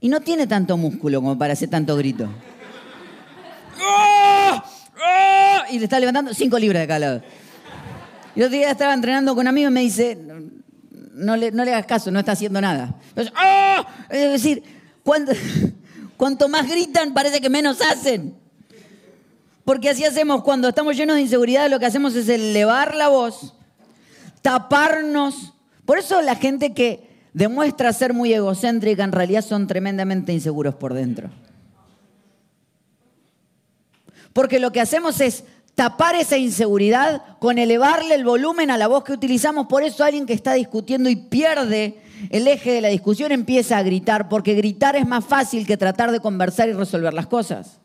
y 0.00 0.08
no 0.08 0.20
tiene 0.20 0.46
tanto 0.46 0.76
músculo 0.76 1.20
como 1.20 1.36
para 1.36 1.54
hacer 1.54 1.68
tanto 1.68 1.96
grito. 1.96 2.28
¡Ah! 3.80 4.64
¡Ah! 5.04 5.64
Y 5.72 5.80
le 5.80 5.84
está 5.84 5.98
levantando 5.98 6.32
cinco 6.32 6.60
libras 6.60 6.82
de 6.82 6.86
cada. 6.86 7.22
Y 8.36 8.42
otro 8.42 8.56
día 8.56 8.70
estaba 8.70 8.94
entrenando 8.94 9.34
con 9.34 9.42
un 9.42 9.48
amigo 9.48 9.68
y 9.68 9.72
me 9.72 9.80
dice, 9.80 10.16
no 11.12 11.36
le, 11.36 11.48
hagas 11.48 11.86
caso, 11.86 12.12
no 12.12 12.20
está 12.20 12.32
haciendo 12.32 12.60
nada. 12.60 12.94
¡ah! 13.34 13.84
Es 14.10 14.30
decir, 14.30 14.62
cuando, 15.02 15.32
cuanto 16.18 16.50
más 16.50 16.68
gritan 16.68 17.14
parece 17.14 17.40
que 17.40 17.48
menos 17.48 17.80
hacen. 17.80 18.34
Porque 19.64 19.88
así 19.88 20.04
hacemos, 20.04 20.42
cuando 20.42 20.68
estamos 20.68 20.94
llenos 20.96 21.16
de 21.16 21.22
inseguridad, 21.22 21.70
lo 21.70 21.78
que 21.78 21.86
hacemos 21.86 22.14
es 22.14 22.28
elevar 22.28 22.94
la 22.94 23.08
voz 23.08 23.54
taparnos. 24.42 25.52
Por 25.84 25.98
eso 25.98 26.22
la 26.22 26.36
gente 26.36 26.72
que 26.72 27.08
demuestra 27.32 27.92
ser 27.92 28.14
muy 28.14 28.32
egocéntrica 28.32 29.04
en 29.04 29.12
realidad 29.12 29.44
son 29.44 29.66
tremendamente 29.66 30.32
inseguros 30.32 30.74
por 30.74 30.94
dentro. 30.94 31.30
Porque 34.32 34.58
lo 34.58 34.72
que 34.72 34.80
hacemos 34.80 35.20
es 35.20 35.44
tapar 35.74 36.16
esa 36.16 36.38
inseguridad 36.38 37.22
con 37.38 37.58
elevarle 37.58 38.14
el 38.14 38.24
volumen 38.24 38.70
a 38.70 38.78
la 38.78 38.86
voz 38.86 39.04
que 39.04 39.12
utilizamos. 39.12 39.66
Por 39.66 39.82
eso 39.82 40.04
alguien 40.04 40.26
que 40.26 40.32
está 40.32 40.54
discutiendo 40.54 41.08
y 41.08 41.16
pierde 41.16 42.00
el 42.30 42.46
eje 42.48 42.72
de 42.72 42.80
la 42.80 42.88
discusión 42.88 43.32
empieza 43.32 43.78
a 43.78 43.82
gritar, 43.82 44.28
porque 44.28 44.54
gritar 44.54 44.96
es 44.96 45.06
más 45.06 45.24
fácil 45.24 45.66
que 45.66 45.76
tratar 45.76 46.10
de 46.12 46.20
conversar 46.20 46.68
y 46.68 46.72
resolver 46.72 47.14
las 47.14 47.26
cosas. 47.26 47.80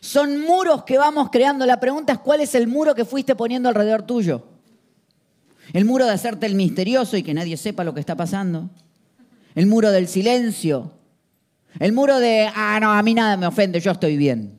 Son 0.00 0.40
muros 0.40 0.84
que 0.84 0.98
vamos 0.98 1.30
creando. 1.30 1.66
La 1.66 1.80
pregunta 1.80 2.12
es 2.12 2.18
cuál 2.18 2.40
es 2.40 2.54
el 2.54 2.66
muro 2.66 2.94
que 2.94 3.04
fuiste 3.04 3.34
poniendo 3.34 3.68
alrededor 3.68 4.02
tuyo. 4.02 4.46
El 5.72 5.84
muro 5.84 6.06
de 6.06 6.12
hacerte 6.12 6.46
el 6.46 6.54
misterioso 6.54 7.16
y 7.16 7.22
que 7.22 7.34
nadie 7.34 7.56
sepa 7.56 7.84
lo 7.84 7.94
que 7.94 8.00
está 8.00 8.16
pasando. 8.16 8.70
El 9.54 9.66
muro 9.66 9.90
del 9.90 10.08
silencio. 10.08 10.92
El 11.78 11.92
muro 11.92 12.18
de, 12.18 12.50
ah, 12.54 12.78
no, 12.80 12.92
a 12.92 13.02
mí 13.02 13.14
nada 13.14 13.36
me 13.36 13.46
ofende, 13.46 13.78
yo 13.80 13.92
estoy 13.92 14.16
bien. 14.16 14.58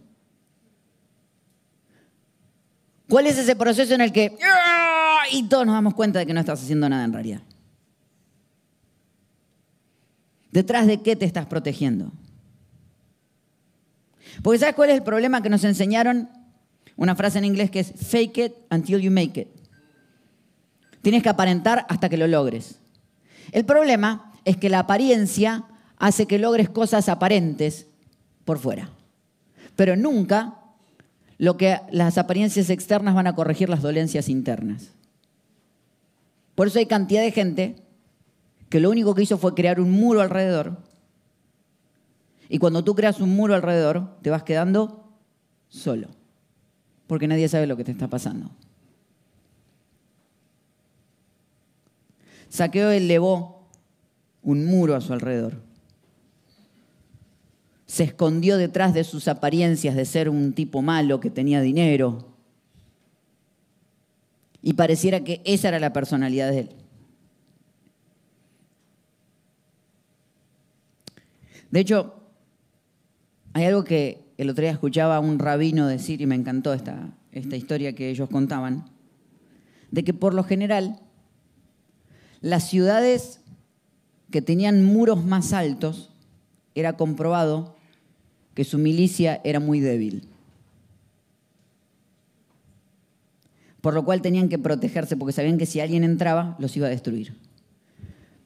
¿Cuál 3.10 3.28
es 3.28 3.38
ese 3.38 3.58
proceso 3.58 3.94
en 3.94 4.02
el 4.02 4.14
que, 4.14 4.38
¡ah! 4.42 5.24
y 5.32 5.44
todos 5.44 5.66
nos 5.66 5.76
damos 5.76 5.94
cuenta 5.94 6.20
de 6.20 6.26
que 6.26 6.34
no 6.34 6.40
estás 6.40 6.64
haciendo 6.64 6.88
nada 6.88 7.04
en 7.04 7.12
realidad? 7.12 7.42
¿Detrás 10.52 10.88
de 10.88 11.02
qué 11.02 11.16
te 11.16 11.26
estás 11.26 11.46
protegiendo? 11.46 12.12
Porque 14.42 14.60
¿sabes 14.60 14.76
cuál 14.76 14.90
es 14.90 14.98
el 14.98 15.04
problema 15.04 15.42
que 15.42 15.50
nos 15.50 15.64
enseñaron? 15.64 16.30
Una 16.96 17.16
frase 17.16 17.40
en 17.40 17.46
inglés 17.46 17.72
que 17.72 17.80
es 17.80 17.94
fake 17.96 18.38
it 18.38 18.54
until 18.70 19.00
you 19.00 19.12
make 19.12 19.40
it. 19.40 19.48
Tienes 21.02 21.24
que 21.24 21.30
aparentar 21.30 21.86
hasta 21.90 22.10
que 22.10 22.18
lo 22.18 22.28
logres. 22.28 22.80
El 23.52 23.66
problema 23.66 24.34
es 24.46 24.58
que 24.58 24.70
la 24.70 24.80
apariencia 24.80 25.66
hace 25.98 26.26
que 26.26 26.40
logres 26.40 26.70
cosas 26.70 27.10
aparentes 27.10 27.88
por 28.46 28.60
fuera. 28.60 28.90
Pero 29.76 29.96
nunca 29.96 30.58
lo 31.38 31.58
que 31.58 31.80
las 31.92 32.18
apariencias 32.18 32.70
externas 32.70 33.16
van 33.16 33.28
a 33.28 33.36
corregir 33.36 33.70
las 33.70 33.82
dolencias 33.82 34.30
internas. 34.30 34.92
Por 36.56 36.68
eso 36.68 36.80
hay 36.80 36.86
cantidad 36.86 37.22
de 37.22 37.32
gente 37.32 37.76
que 38.72 38.80
lo 38.80 38.90
único 38.90 39.14
que 39.14 39.24
hizo 39.24 39.38
fue 39.38 39.54
crear 39.54 39.82
un 39.82 39.92
muro 39.92 40.22
alrededor 40.22 40.78
Y 42.48 42.58
cuando 42.58 42.86
tú 42.86 42.96
creas 42.96 43.20
un 43.20 43.36
muro 43.36 43.54
alrededor, 43.54 44.18
te 44.22 44.30
vas 44.30 44.44
quedando 44.44 45.12
solo, 45.68 46.08
porque 47.06 47.28
nadie 47.28 47.50
sabe 47.50 47.68
lo 47.68 47.78
que 47.78 47.84
te 47.84 47.92
está 47.92 48.08
pasando. 48.08 48.50
Saqueo 52.50 52.92
elevó 52.92 53.70
un 54.42 54.66
muro 54.66 54.96
a 54.96 55.02
su 55.02 55.14
alrededor. 55.14 55.62
Se 57.86 58.04
escondió 58.04 58.58
detrás 58.58 58.94
de 58.94 59.04
sus 59.04 59.28
apariencias 59.28 59.96
de 59.96 60.06
ser 60.06 60.30
un 60.30 60.54
tipo 60.54 60.82
malo 60.82 61.20
que 61.20 61.30
tenía 61.30 61.62
dinero. 61.62 62.36
Y 64.62 64.74
pareciera 64.74 65.24
que 65.24 65.42
esa 65.46 65.70
era 65.70 65.80
la 65.80 65.94
personalidad 65.94 66.52
de 66.52 66.60
él. 66.60 66.81
De 71.72 71.80
hecho, 71.80 72.14
hay 73.54 73.66
algo 73.66 73.84
que 73.84 74.22
el 74.38 74.50
otro 74.50 74.62
día 74.62 74.72
escuchaba 74.72 75.16
a 75.16 75.20
un 75.20 75.40
rabino 75.40 75.88
decir 75.88 76.22
y 76.22 76.26
me 76.26 76.36
encantó 76.36 76.74
esta, 76.74 77.14
esta 77.32 77.56
historia 77.56 77.94
que 77.94 78.10
ellos 78.10 78.30
contaban, 78.30 78.86
de 79.90 80.04
que 80.04 80.14
por 80.14 80.34
lo 80.34 80.44
general 80.44 81.00
las 82.42 82.70
ciudades 82.70 83.40
que 84.30 84.42
tenían 84.42 84.84
muros 84.84 85.24
más 85.26 85.54
altos 85.54 86.12
era 86.76 86.94
comprobado 86.94 87.76
que 88.54 88.64
su 88.64 88.78
milicia 88.78 89.42
era 89.44 89.60
muy 89.60 89.80
débil. 89.80 90.28
Por 93.82 93.94
lo 93.94 94.06
cual 94.06 94.22
tenían 94.22 94.50
que 94.50 94.60
protegerse 94.60 95.18
porque 95.18 95.34
sabían 95.34 95.58
que 95.58 95.66
si 95.66 95.80
alguien 95.80 96.04
entraba 96.04 96.56
los 96.60 96.76
iba 96.78 96.88
a 96.88 96.92
destruir. 96.92 97.36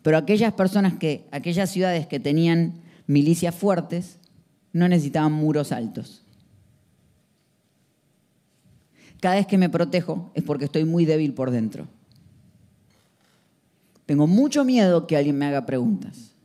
Pero 0.01 0.17
aquellas 0.17 0.53
personas 0.53 0.93
que, 0.93 1.25
aquellas 1.31 1.69
ciudades 1.71 2.07
que 2.07 2.19
tenían 2.19 2.84
milicias 3.07 3.53
fuertes, 3.55 4.19
no 4.73 4.87
necesitaban 4.87 5.31
muros 5.31 5.71
altos. 5.71 6.23
Cada 9.21 9.35
vez 9.35 9.47
que 9.47 9.57
me 9.57 9.69
protejo 9.69 10.31
es 10.35 10.43
porque 10.43 10.65
estoy 10.65 10.85
muy 10.85 11.05
débil 11.05 11.33
por 11.33 11.49
dentro. 11.51 11.87
Tengo 14.05 14.27
mucho 14.27 14.63
miedo 14.63 15.07
que 15.07 15.17
alguien 15.17 15.37
me 15.37 15.45
haga 15.45 15.65
preguntas. 15.65 16.35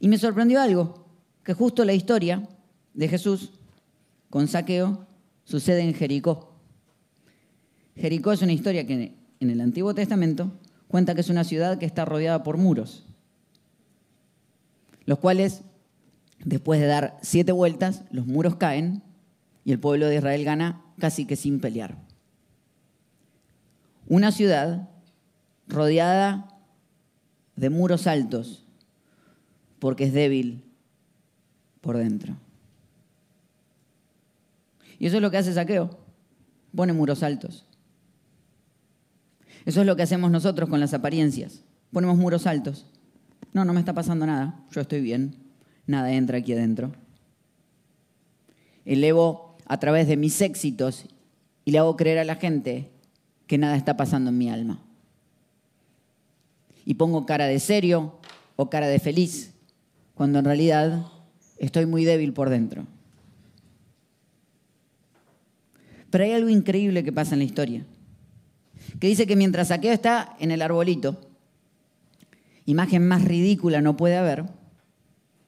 Y 0.00 0.08
me 0.08 0.18
sorprendió 0.18 0.60
algo, 0.60 1.06
que 1.44 1.54
justo 1.54 1.84
la 1.84 1.92
historia 1.92 2.48
de 2.94 3.08
Jesús 3.08 3.52
con 4.30 4.48
saqueo 4.48 5.06
sucede 5.44 5.82
en 5.82 5.94
Jericó. 5.94 6.54
Jericó 7.96 8.32
es 8.32 8.42
una 8.42 8.52
historia 8.52 8.86
que 8.86 9.14
en 9.40 9.50
el 9.50 9.60
Antiguo 9.60 9.94
Testamento 9.94 10.52
cuenta 10.88 11.14
que 11.14 11.20
es 11.20 11.28
una 11.28 11.44
ciudad 11.44 11.78
que 11.78 11.86
está 11.86 12.04
rodeada 12.04 12.42
por 12.42 12.56
muros, 12.56 13.04
los 15.04 15.18
cuales, 15.18 15.62
después 16.44 16.80
de 16.80 16.86
dar 16.86 17.18
siete 17.22 17.52
vueltas, 17.52 18.04
los 18.10 18.26
muros 18.26 18.56
caen 18.56 19.02
y 19.64 19.72
el 19.72 19.80
pueblo 19.80 20.06
de 20.06 20.16
Israel 20.16 20.44
gana 20.44 20.82
casi 20.98 21.26
que 21.26 21.36
sin 21.36 21.60
pelear 21.60 21.96
una 24.10 24.32
ciudad 24.32 24.88
rodeada 25.68 26.48
de 27.54 27.70
muros 27.70 28.08
altos 28.08 28.66
porque 29.78 30.04
es 30.04 30.12
débil 30.12 30.64
por 31.80 31.96
dentro. 31.96 32.36
Y 34.98 35.06
eso 35.06 35.16
es 35.16 35.22
lo 35.22 35.30
que 35.30 35.38
hace 35.38 35.54
Saqueo, 35.54 35.96
pone 36.74 36.92
muros 36.92 37.22
altos. 37.22 37.66
Eso 39.64 39.80
es 39.80 39.86
lo 39.86 39.94
que 39.94 40.02
hacemos 40.02 40.32
nosotros 40.32 40.68
con 40.68 40.80
las 40.80 40.92
apariencias, 40.92 41.62
ponemos 41.92 42.18
muros 42.18 42.48
altos. 42.48 42.86
No, 43.52 43.64
no 43.64 43.72
me 43.72 43.80
está 43.80 43.92
pasando 43.92 44.26
nada, 44.26 44.54
yo 44.70 44.80
estoy 44.80 45.00
bien, 45.00 45.34
nada 45.86 46.12
entra 46.12 46.38
aquí 46.38 46.52
adentro. 46.52 46.92
Elevo 48.84 49.56
a 49.66 49.78
través 49.78 50.06
de 50.06 50.16
mis 50.16 50.40
éxitos 50.40 51.06
y 51.64 51.72
le 51.72 51.78
hago 51.78 51.96
creer 51.96 52.18
a 52.18 52.24
la 52.24 52.36
gente 52.36 52.90
que 53.46 53.58
nada 53.58 53.76
está 53.76 53.96
pasando 53.96 54.30
en 54.30 54.38
mi 54.38 54.50
alma. 54.50 54.80
Y 56.84 56.94
pongo 56.94 57.26
cara 57.26 57.46
de 57.46 57.58
serio 57.58 58.18
o 58.56 58.70
cara 58.70 58.88
de 58.88 58.98
feliz, 58.98 59.52
cuando 60.14 60.38
en 60.38 60.44
realidad 60.44 61.06
estoy 61.58 61.86
muy 61.86 62.04
débil 62.04 62.32
por 62.32 62.50
dentro. 62.50 62.86
Pero 66.10 66.24
hay 66.24 66.32
algo 66.32 66.48
increíble 66.48 67.04
que 67.04 67.12
pasa 67.12 67.34
en 67.34 67.40
la 67.40 67.44
historia, 67.44 67.84
que 68.98 69.06
dice 69.06 69.26
que 69.26 69.36
mientras 69.36 69.68
Saqueo 69.68 69.92
está 69.92 70.36
en 70.40 70.50
el 70.50 70.62
arbolito, 70.62 71.29
imagen 72.66 73.06
más 73.06 73.24
ridícula 73.24 73.80
no 73.80 73.96
puede 73.96 74.16
haber, 74.16 74.44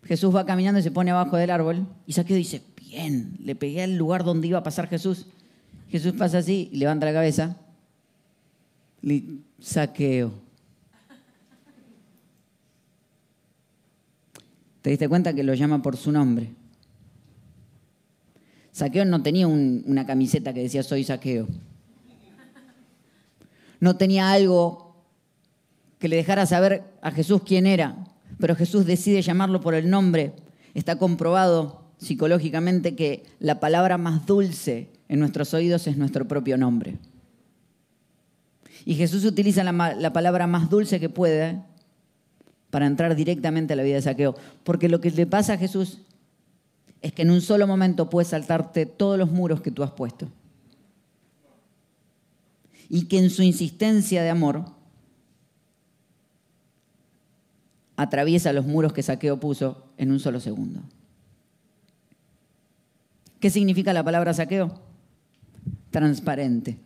Jesús 0.04 0.34
va 0.34 0.46
caminando 0.46 0.80
y 0.80 0.82
se 0.82 0.90
pone 0.90 1.10
abajo 1.10 1.36
del 1.36 1.50
árbol 1.50 1.86
y 2.06 2.12
Saqueo 2.12 2.36
dice, 2.36 2.62
bien, 2.76 3.36
le 3.40 3.54
pegué 3.54 3.82
al 3.82 3.96
lugar 3.96 4.24
donde 4.24 4.48
iba 4.48 4.58
a 4.58 4.62
pasar 4.62 4.88
Jesús. 4.88 5.26
Jesús 5.88 6.12
pasa 6.14 6.38
así, 6.38 6.70
levanta 6.72 7.06
la 7.06 7.12
cabeza 7.12 7.56
saqueo. 9.60 10.32
¿Te 14.80 14.90
diste 14.90 15.08
cuenta 15.08 15.32
que 15.32 15.44
lo 15.44 15.54
llama 15.54 15.80
por 15.80 15.96
su 15.96 16.10
nombre? 16.10 16.50
Saqueo 18.72 19.04
no 19.04 19.22
tenía 19.22 19.46
una 19.46 20.06
camiseta 20.06 20.52
que 20.52 20.62
decía 20.62 20.82
soy 20.82 21.04
saqueo. 21.04 21.46
No 23.80 23.96
tenía 23.96 24.30
algo 24.30 24.91
que 26.02 26.08
le 26.08 26.16
dejara 26.16 26.46
saber 26.46 26.82
a 27.00 27.12
Jesús 27.12 27.42
quién 27.46 27.64
era, 27.64 27.94
pero 28.40 28.56
Jesús 28.56 28.86
decide 28.86 29.22
llamarlo 29.22 29.60
por 29.60 29.72
el 29.72 29.88
nombre. 29.88 30.32
Está 30.74 30.96
comprobado 30.98 31.84
psicológicamente 31.96 32.96
que 32.96 33.22
la 33.38 33.60
palabra 33.60 33.98
más 33.98 34.26
dulce 34.26 34.88
en 35.08 35.20
nuestros 35.20 35.54
oídos 35.54 35.86
es 35.86 35.96
nuestro 35.96 36.26
propio 36.26 36.58
nombre. 36.58 36.96
Y 38.84 38.96
Jesús 38.96 39.24
utiliza 39.24 39.62
la, 39.62 40.12
palabra 40.12 40.48
más 40.48 40.68
dulce 40.68 40.98
que 40.98 41.08
puede 41.08 41.62
para 42.70 42.86
entrar 42.86 43.14
directamente 43.14 43.74
a 43.74 43.76
la 43.76 43.84
vida 43.84 43.94
de 43.94 44.02
saqueo. 44.02 44.34
Porque 44.64 44.88
lo 44.88 45.00
que 45.00 45.12
le 45.12 45.26
pasa 45.28 45.52
a 45.52 45.56
Jesús 45.56 46.00
es 47.00 47.12
que 47.12 47.22
en 47.22 47.30
un 47.30 47.42
solo 47.42 47.68
momento 47.68 48.10
puede 48.10 48.28
saltarte 48.28 48.86
todos 48.86 49.16
los 49.16 49.30
muros 49.30 49.60
que 49.60 49.70
tú 49.70 49.84
has 49.84 49.92
puesto. 49.92 50.26
Y 52.88 53.04
que 53.04 53.20
en 53.20 53.30
su 53.30 53.44
insistencia 53.44 54.24
de 54.24 54.30
amor 54.30 54.81
atraviesa 58.02 58.52
los 58.52 58.66
muros 58.66 58.92
que 58.92 59.02
saqueo 59.02 59.40
puso 59.40 59.92
en 59.96 60.10
un 60.10 60.20
solo 60.20 60.40
segundo. 60.40 60.82
¿Qué 63.40 63.50
significa 63.50 63.92
la 63.92 64.04
palabra 64.04 64.34
saqueo? 64.34 64.80
Transparente. 65.90 66.78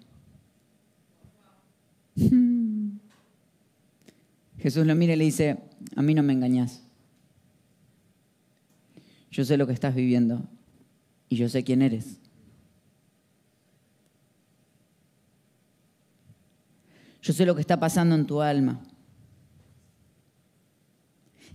Jesús 4.58 4.86
lo 4.86 4.94
mira 4.94 5.12
y 5.12 5.16
le 5.16 5.24
dice, 5.24 5.58
a 5.94 6.02
mí 6.02 6.14
no 6.14 6.22
me 6.22 6.32
engañas. 6.32 6.82
Yo 9.30 9.44
sé 9.44 9.56
lo 9.56 9.66
que 9.66 9.74
estás 9.74 9.94
viviendo 9.94 10.48
y 11.28 11.36
yo 11.36 11.48
sé 11.48 11.62
quién 11.62 11.82
eres. 11.82 12.18
Yo 17.20 17.32
sé 17.32 17.44
lo 17.44 17.54
que 17.54 17.60
está 17.60 17.78
pasando 17.78 18.14
en 18.14 18.26
tu 18.26 18.40
alma. 18.40 18.80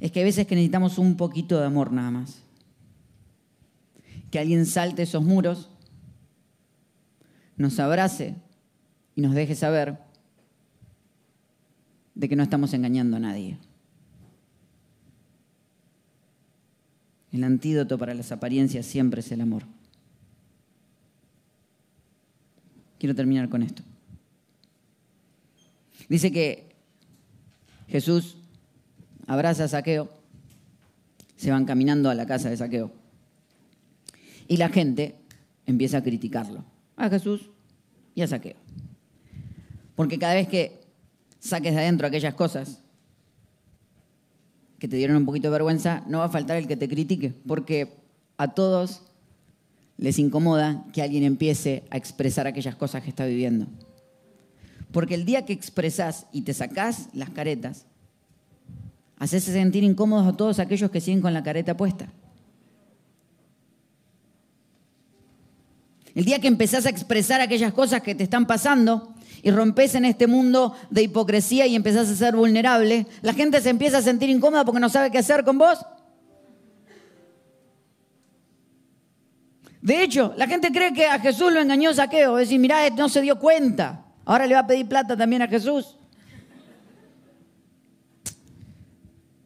Es 0.01 0.11
que 0.11 0.19
hay 0.19 0.25
veces 0.25 0.47
que 0.47 0.55
necesitamos 0.55 0.97
un 0.97 1.15
poquito 1.15 1.59
de 1.59 1.65
amor 1.67 1.93
nada 1.93 2.09
más. 2.09 2.41
Que 4.31 4.39
alguien 4.39 4.65
salte 4.65 5.03
esos 5.03 5.23
muros, 5.23 5.69
nos 7.55 7.79
abrace 7.79 8.35
y 9.15 9.21
nos 9.21 9.35
deje 9.35 9.53
saber 9.53 9.99
de 12.15 12.27
que 12.27 12.35
no 12.35 12.41
estamos 12.41 12.73
engañando 12.73 13.17
a 13.17 13.19
nadie. 13.19 13.59
El 17.31 17.43
antídoto 17.43 17.99
para 17.99 18.15
las 18.15 18.31
apariencias 18.31 18.87
siempre 18.87 19.21
es 19.21 19.31
el 19.31 19.41
amor. 19.41 19.63
Quiero 22.97 23.13
terminar 23.13 23.49
con 23.49 23.61
esto. 23.61 23.83
Dice 26.09 26.31
que 26.31 26.75
Jesús 27.87 28.40
abraza 29.32 29.63
a 29.63 29.67
Saqueo, 29.70 30.10
se 31.38 31.52
van 31.52 31.63
caminando 31.63 32.10
a 32.10 32.15
la 32.15 32.26
casa 32.26 32.50
de 32.50 32.58
Saqueo. 32.58 32.91
Y 34.50 34.58
la 34.58 34.67
gente 34.67 35.15
empieza 35.65 36.00
a 36.00 36.04
criticarlo, 36.04 36.65
a 36.98 37.10
Jesús 37.10 37.50
y 38.13 38.24
a 38.24 38.28
Saqueo. 38.28 38.58
Porque 39.96 40.20
cada 40.20 40.34
vez 40.34 40.50
que 40.50 40.82
saques 41.39 41.74
de 41.74 41.80
adentro 41.80 42.08
aquellas 42.08 42.34
cosas 42.34 42.80
que 44.80 44.89
te 44.89 44.98
dieron 44.98 45.15
un 45.15 45.26
poquito 45.26 45.48
de 45.48 45.52
vergüenza, 45.52 46.04
no 46.08 46.20
va 46.20 46.26
a 46.26 46.30
faltar 46.30 46.58
el 46.58 46.67
que 46.67 46.76
te 46.76 46.89
critique, 46.89 47.34
porque 47.48 47.94
a 48.36 48.50
todos 48.50 49.04
les 49.98 50.20
incomoda 50.20 50.84
que 50.91 51.02
alguien 51.02 51.24
empiece 51.24 51.86
a 51.89 51.96
expresar 51.96 52.48
aquellas 52.48 52.76
cosas 52.76 53.04
que 53.04 53.10
está 53.10 53.26
viviendo. 53.26 53.67
Porque 54.91 55.15
el 55.15 55.24
día 55.24 55.46
que 55.46 55.54
expresas 55.54 56.26
y 56.34 56.41
te 56.41 56.54
sacás 56.54 57.08
las 57.13 57.30
caretas, 57.30 57.86
Haces 59.21 59.43
sentir 59.43 59.84
incómodos 59.84 60.25
a 60.25 60.36
todos 60.36 60.57
aquellos 60.57 60.89
que 60.89 60.99
siguen 60.99 61.21
con 61.21 61.31
la 61.31 61.43
careta 61.43 61.77
puesta. 61.77 62.07
El 66.15 66.25
día 66.25 66.39
que 66.39 66.47
empezás 66.47 66.88
a 66.88 66.89
expresar 66.89 67.39
aquellas 67.39 67.71
cosas 67.71 68.01
que 68.01 68.15
te 68.15 68.23
están 68.23 68.47
pasando 68.47 69.13
y 69.43 69.51
rompes 69.51 69.93
en 69.93 70.05
este 70.05 70.25
mundo 70.25 70.75
de 70.89 71.03
hipocresía 71.03 71.67
y 71.67 71.75
empezás 71.75 72.10
a 72.10 72.15
ser 72.15 72.36
vulnerable, 72.36 73.05
la 73.21 73.34
gente 73.34 73.62
se 73.62 73.69
empieza 73.69 73.99
a 73.99 74.01
sentir 74.01 74.27
incómoda 74.27 74.65
porque 74.65 74.79
no 74.79 74.89
sabe 74.89 75.12
qué 75.12 75.19
hacer 75.19 75.43
con 75.43 75.60
vos. 75.60 75.86
De 79.84 80.01
hecho, 80.01 80.34
la 80.36 80.47
gente 80.47 80.71
cree 80.71 80.93
que 80.93 81.05
a 81.05 81.19
Jesús 81.19 81.53
lo 81.53 81.62
engañó 81.62 81.93
Saqueo. 81.93 82.39
Es 82.39 82.47
decir, 82.47 82.60
mirá, 82.60 82.89
no 82.89 83.07
se 83.07 83.21
dio 83.21 83.38
cuenta. 83.38 84.03
Ahora 84.25 84.47
le 84.47 84.55
va 84.55 84.62
a 84.62 84.67
pedir 84.67 84.88
plata 84.88 85.15
también 85.15 85.43
a 85.43 85.47
Jesús. 85.47 85.99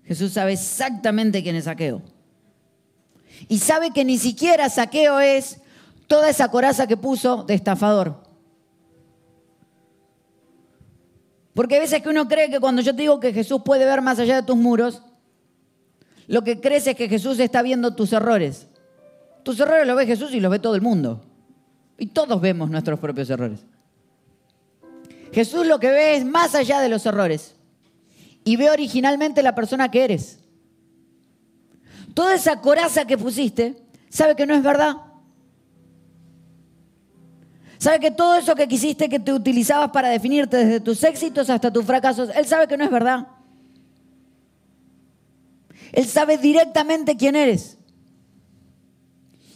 Jesús 0.05 0.33
sabe 0.33 0.53
exactamente 0.53 1.41
quién 1.41 1.55
es 1.55 1.65
Saqueo. 1.65 2.01
Y 3.47 3.59
sabe 3.59 3.91
que 3.91 4.05
ni 4.05 4.17
siquiera 4.17 4.69
Saqueo 4.69 5.19
es 5.19 5.59
toda 6.07 6.29
esa 6.29 6.49
coraza 6.49 6.87
que 6.87 6.97
puso 6.97 7.43
de 7.43 7.55
estafador. 7.55 8.23
Porque 11.53 11.75
hay 11.75 11.81
veces 11.81 12.01
que 12.01 12.09
uno 12.09 12.27
cree 12.27 12.49
que 12.49 12.59
cuando 12.59 12.81
yo 12.81 12.93
te 12.93 13.01
digo 13.01 13.19
que 13.19 13.33
Jesús 13.33 13.61
puede 13.63 13.85
ver 13.85 14.01
más 14.01 14.19
allá 14.19 14.35
de 14.35 14.43
tus 14.43 14.57
muros, 14.57 15.01
lo 16.27 16.43
que 16.43 16.59
crees 16.59 16.85
es 16.87 16.95
que 16.95 17.07
Jesús 17.07 17.39
está 17.39 17.61
viendo 17.61 17.95
tus 17.95 18.13
errores. 18.13 18.67
Tus 19.43 19.59
errores 19.59 19.87
los 19.87 19.95
ve 19.95 20.05
Jesús 20.05 20.33
y 20.33 20.39
los 20.39 20.51
ve 20.51 20.59
todo 20.59 20.75
el 20.75 20.81
mundo. 20.81 21.23
Y 21.97 22.07
todos 22.07 22.41
vemos 22.41 22.69
nuestros 22.69 22.99
propios 22.99 23.29
errores. 23.29 23.61
Jesús 25.31 25.65
lo 25.65 25.79
que 25.79 25.91
ve 25.91 26.17
es 26.17 26.25
más 26.25 26.55
allá 26.55 26.81
de 26.81 26.89
los 26.89 27.05
errores. 27.05 27.54
Y 28.45 28.55
ve 28.55 28.69
originalmente 28.69 29.43
la 29.43 29.53
persona 29.53 29.91
que 29.91 30.05
eres. 30.05 30.39
Toda 32.13 32.35
esa 32.35 32.61
coraza 32.61 33.05
que 33.05 33.17
pusiste, 33.17 33.75
sabe 34.09 34.37
que 34.37 34.45
no 34.45 34.55
es 34.55 34.63
verdad. 34.63 34.95
Sabe 37.77 37.99
que 37.99 38.11
todo 38.11 38.35
eso 38.35 38.55
que 38.55 38.67
quisiste, 38.67 39.09
que 39.09 39.19
te 39.19 39.33
utilizabas 39.33 39.89
para 39.89 40.07
definirte 40.07 40.55
desde 40.57 40.79
tus 40.79 41.03
éxitos 41.03 41.49
hasta 41.49 41.73
tus 41.73 41.83
fracasos, 41.83 42.29
Él 42.33 42.45
sabe 42.45 42.67
que 42.67 42.77
no 42.77 42.85
es 42.85 42.89
verdad. 42.89 43.27
Él 45.91 46.05
sabe 46.05 46.37
directamente 46.37 47.17
quién 47.17 47.35
eres. 47.35 47.77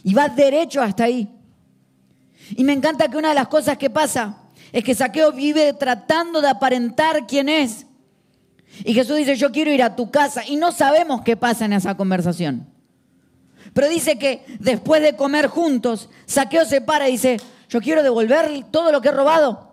Y 0.02 0.14
va 0.14 0.28
derecho 0.28 0.82
hasta 0.82 1.04
ahí. 1.04 1.28
Y 2.56 2.64
me 2.64 2.72
encanta 2.72 3.08
que 3.08 3.16
una 3.16 3.30
de 3.30 3.34
las 3.34 3.48
cosas 3.48 3.78
que 3.78 3.90
pasa 3.90 4.36
es 4.72 4.84
que 4.84 4.94
Saqueo 4.94 5.32
vive 5.32 5.72
tratando 5.72 6.40
de 6.40 6.48
aparentar 6.48 7.26
quién 7.26 7.48
es. 7.48 7.86
Y 8.84 8.94
Jesús 8.94 9.16
dice, 9.16 9.36
yo 9.36 9.50
quiero 9.52 9.72
ir 9.72 9.82
a 9.82 9.96
tu 9.96 10.10
casa. 10.10 10.42
Y 10.46 10.56
no 10.56 10.72
sabemos 10.72 11.22
qué 11.22 11.36
pasa 11.36 11.64
en 11.64 11.72
esa 11.72 11.96
conversación. 11.96 12.66
Pero 13.72 13.88
dice 13.88 14.18
que 14.18 14.44
después 14.58 15.02
de 15.02 15.16
comer 15.16 15.46
juntos, 15.46 16.08
Saqueo 16.26 16.64
se 16.64 16.80
para 16.80 17.08
y 17.08 17.12
dice, 17.12 17.38
yo 17.68 17.80
quiero 17.80 18.02
devolver 18.02 18.64
todo 18.70 18.90
lo 18.90 19.00
que 19.00 19.08
he 19.08 19.12
robado. 19.12 19.70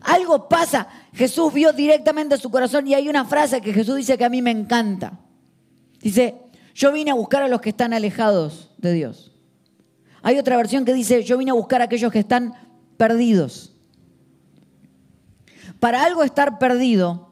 Algo 0.00 0.48
pasa. 0.48 0.88
Jesús 1.12 1.52
vio 1.52 1.72
directamente 1.72 2.36
su 2.36 2.50
corazón 2.50 2.86
y 2.86 2.94
hay 2.94 3.08
una 3.08 3.24
frase 3.24 3.60
que 3.60 3.72
Jesús 3.72 3.96
dice 3.96 4.18
que 4.18 4.24
a 4.24 4.30
mí 4.30 4.42
me 4.42 4.50
encanta. 4.50 5.18
Dice, 6.00 6.34
yo 6.74 6.92
vine 6.92 7.10
a 7.10 7.14
buscar 7.14 7.42
a 7.42 7.48
los 7.48 7.60
que 7.60 7.70
están 7.70 7.92
alejados 7.92 8.70
de 8.78 8.92
Dios. 8.92 9.32
Hay 10.22 10.38
otra 10.38 10.56
versión 10.56 10.84
que 10.84 10.94
dice, 10.94 11.22
yo 11.22 11.36
vine 11.38 11.50
a 11.50 11.54
buscar 11.54 11.80
a 11.80 11.84
aquellos 11.84 12.10
que 12.10 12.18
están 12.18 12.54
perdidos. 12.96 13.73
Para 15.84 16.02
algo 16.02 16.24
estar 16.24 16.58
perdido 16.58 17.30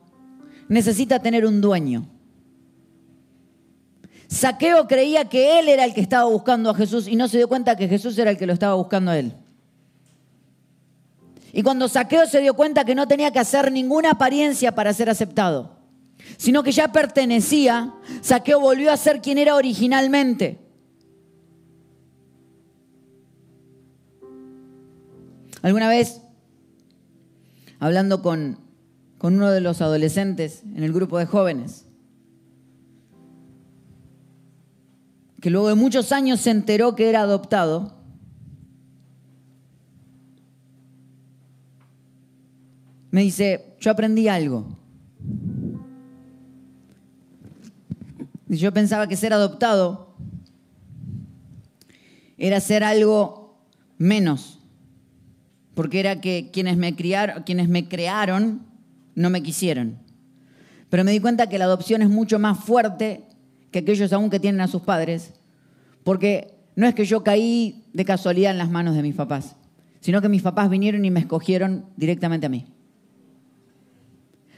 necesita 0.68 1.20
tener 1.20 1.46
un 1.46 1.62
dueño. 1.62 2.06
Saqueo 4.28 4.86
creía 4.86 5.26
que 5.26 5.58
él 5.58 5.70
era 5.70 5.86
el 5.86 5.94
que 5.94 6.02
estaba 6.02 6.26
buscando 6.26 6.68
a 6.68 6.74
Jesús 6.74 7.08
y 7.08 7.16
no 7.16 7.28
se 7.28 7.38
dio 7.38 7.48
cuenta 7.48 7.76
que 7.76 7.88
Jesús 7.88 8.18
era 8.18 8.30
el 8.30 8.36
que 8.36 8.46
lo 8.46 8.52
estaba 8.52 8.74
buscando 8.74 9.10
a 9.10 9.18
él. 9.18 9.32
Y 11.54 11.62
cuando 11.62 11.88
Saqueo 11.88 12.26
se 12.26 12.42
dio 12.42 12.52
cuenta 12.52 12.84
que 12.84 12.94
no 12.94 13.08
tenía 13.08 13.30
que 13.30 13.38
hacer 13.38 13.72
ninguna 13.72 14.10
apariencia 14.10 14.74
para 14.74 14.92
ser 14.92 15.08
aceptado, 15.08 15.78
sino 16.36 16.62
que 16.62 16.72
ya 16.72 16.92
pertenecía, 16.92 17.94
Saqueo 18.20 18.60
volvió 18.60 18.92
a 18.92 18.98
ser 18.98 19.22
quien 19.22 19.38
era 19.38 19.54
originalmente. 19.54 20.58
Alguna 25.62 25.88
vez, 25.88 26.21
hablando 27.82 28.22
con, 28.22 28.60
con 29.18 29.34
uno 29.34 29.50
de 29.50 29.60
los 29.60 29.82
adolescentes 29.82 30.62
en 30.62 30.84
el 30.84 30.92
grupo 30.92 31.18
de 31.18 31.26
jóvenes, 31.26 31.84
que 35.40 35.50
luego 35.50 35.66
de 35.66 35.74
muchos 35.74 36.12
años 36.12 36.38
se 36.38 36.52
enteró 36.52 36.94
que 36.94 37.08
era 37.08 37.22
adoptado, 37.22 37.96
me 43.10 43.22
dice, 43.22 43.74
yo 43.80 43.90
aprendí 43.90 44.28
algo. 44.28 44.78
Y 48.48 48.58
yo 48.58 48.72
pensaba 48.72 49.08
que 49.08 49.16
ser 49.16 49.32
adoptado 49.32 50.14
era 52.38 52.60
ser 52.60 52.84
algo 52.84 53.66
menos, 53.98 54.61
porque 55.82 55.98
era 55.98 56.20
que 56.20 56.48
quienes 56.52 56.76
me 56.76 56.94
criaron, 56.94 57.42
quienes 57.42 57.68
me 57.68 57.88
crearon 57.88 58.60
no 59.16 59.30
me 59.30 59.42
quisieron. 59.42 59.98
Pero 60.88 61.02
me 61.02 61.10
di 61.10 61.18
cuenta 61.18 61.48
que 61.48 61.58
la 61.58 61.64
adopción 61.64 62.02
es 62.02 62.08
mucho 62.08 62.38
más 62.38 62.60
fuerte 62.60 63.24
que 63.72 63.80
aquellos 63.80 64.12
aún 64.12 64.30
que 64.30 64.38
tienen 64.38 64.60
a 64.60 64.68
sus 64.68 64.82
padres, 64.82 65.32
porque 66.04 66.54
no 66.76 66.86
es 66.86 66.94
que 66.94 67.04
yo 67.04 67.24
caí 67.24 67.82
de 67.92 68.04
casualidad 68.04 68.52
en 68.52 68.58
las 68.58 68.70
manos 68.70 68.94
de 68.94 69.02
mis 69.02 69.16
papás, 69.16 69.56
sino 69.98 70.22
que 70.22 70.28
mis 70.28 70.42
papás 70.42 70.70
vinieron 70.70 71.04
y 71.04 71.10
me 71.10 71.18
escogieron 71.18 71.86
directamente 71.96 72.46
a 72.46 72.50
mí. 72.50 72.64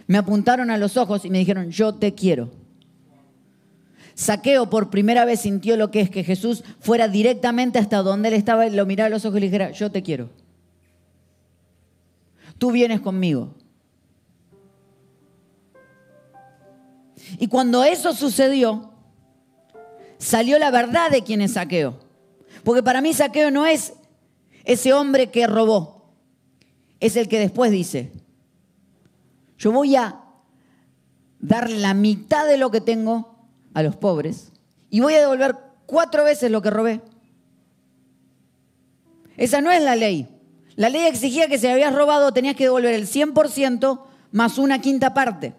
Me 0.06 0.18
apuntaron 0.18 0.70
a 0.70 0.76
los 0.76 0.98
ojos 0.98 1.24
y 1.24 1.30
me 1.30 1.38
dijeron, 1.38 1.70
yo 1.70 1.94
te 1.94 2.12
quiero. 2.12 2.50
Saqueo 4.14 4.68
por 4.68 4.90
primera 4.90 5.24
vez 5.24 5.40
sintió 5.40 5.78
lo 5.78 5.90
que 5.90 6.02
es 6.02 6.10
que 6.10 6.22
Jesús 6.22 6.64
fuera 6.80 7.08
directamente 7.08 7.78
hasta 7.78 8.02
donde 8.02 8.28
él 8.28 8.34
estaba, 8.34 8.68
lo 8.68 8.84
mirara 8.84 9.06
a 9.06 9.10
los 9.10 9.24
ojos 9.24 9.38
y 9.38 9.40
le 9.40 9.46
dijera, 9.46 9.70
yo 9.70 9.90
te 9.90 10.02
quiero. 10.02 10.43
Tú 12.58 12.70
vienes 12.70 13.00
conmigo. 13.00 13.54
Y 17.38 17.48
cuando 17.48 17.84
eso 17.84 18.12
sucedió, 18.12 18.92
salió 20.18 20.58
la 20.58 20.70
verdad 20.70 21.10
de 21.10 21.22
quién 21.22 21.40
es 21.40 21.54
Saqueo. 21.54 21.98
Porque 22.62 22.82
para 22.82 23.00
mí 23.00 23.12
Saqueo 23.12 23.50
no 23.50 23.66
es 23.66 23.94
ese 24.64 24.92
hombre 24.92 25.30
que 25.30 25.46
robó, 25.46 26.14
es 27.00 27.16
el 27.16 27.28
que 27.28 27.38
después 27.38 27.70
dice, 27.70 28.12
yo 29.58 29.72
voy 29.72 29.96
a 29.96 30.20
dar 31.38 31.68
la 31.70 31.92
mitad 31.92 32.46
de 32.46 32.56
lo 32.56 32.70
que 32.70 32.80
tengo 32.80 33.36
a 33.74 33.82
los 33.82 33.96
pobres 33.96 34.52
y 34.88 35.00
voy 35.00 35.14
a 35.14 35.20
devolver 35.20 35.56
cuatro 35.86 36.24
veces 36.24 36.50
lo 36.50 36.62
que 36.62 36.70
robé. 36.70 37.02
Esa 39.36 39.60
no 39.60 39.70
es 39.70 39.82
la 39.82 39.96
ley. 39.96 40.28
La 40.76 40.88
ley 40.88 41.06
exigía 41.06 41.48
que 41.48 41.58
si 41.58 41.66
habías 41.66 41.94
robado 41.94 42.32
tenías 42.32 42.56
que 42.56 42.64
devolver 42.64 42.94
el 42.94 43.06
100% 43.06 44.00
más 44.32 44.58
una 44.58 44.80
quinta 44.80 45.14
parte. 45.14 45.54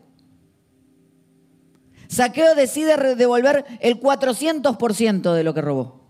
Saqueo 2.07 2.55
decide 2.55 3.15
devolver 3.15 3.65
el 3.79 3.99
400% 3.99 5.33
de 5.33 5.43
lo 5.43 5.53
que 5.53 5.61
robó. 5.61 6.05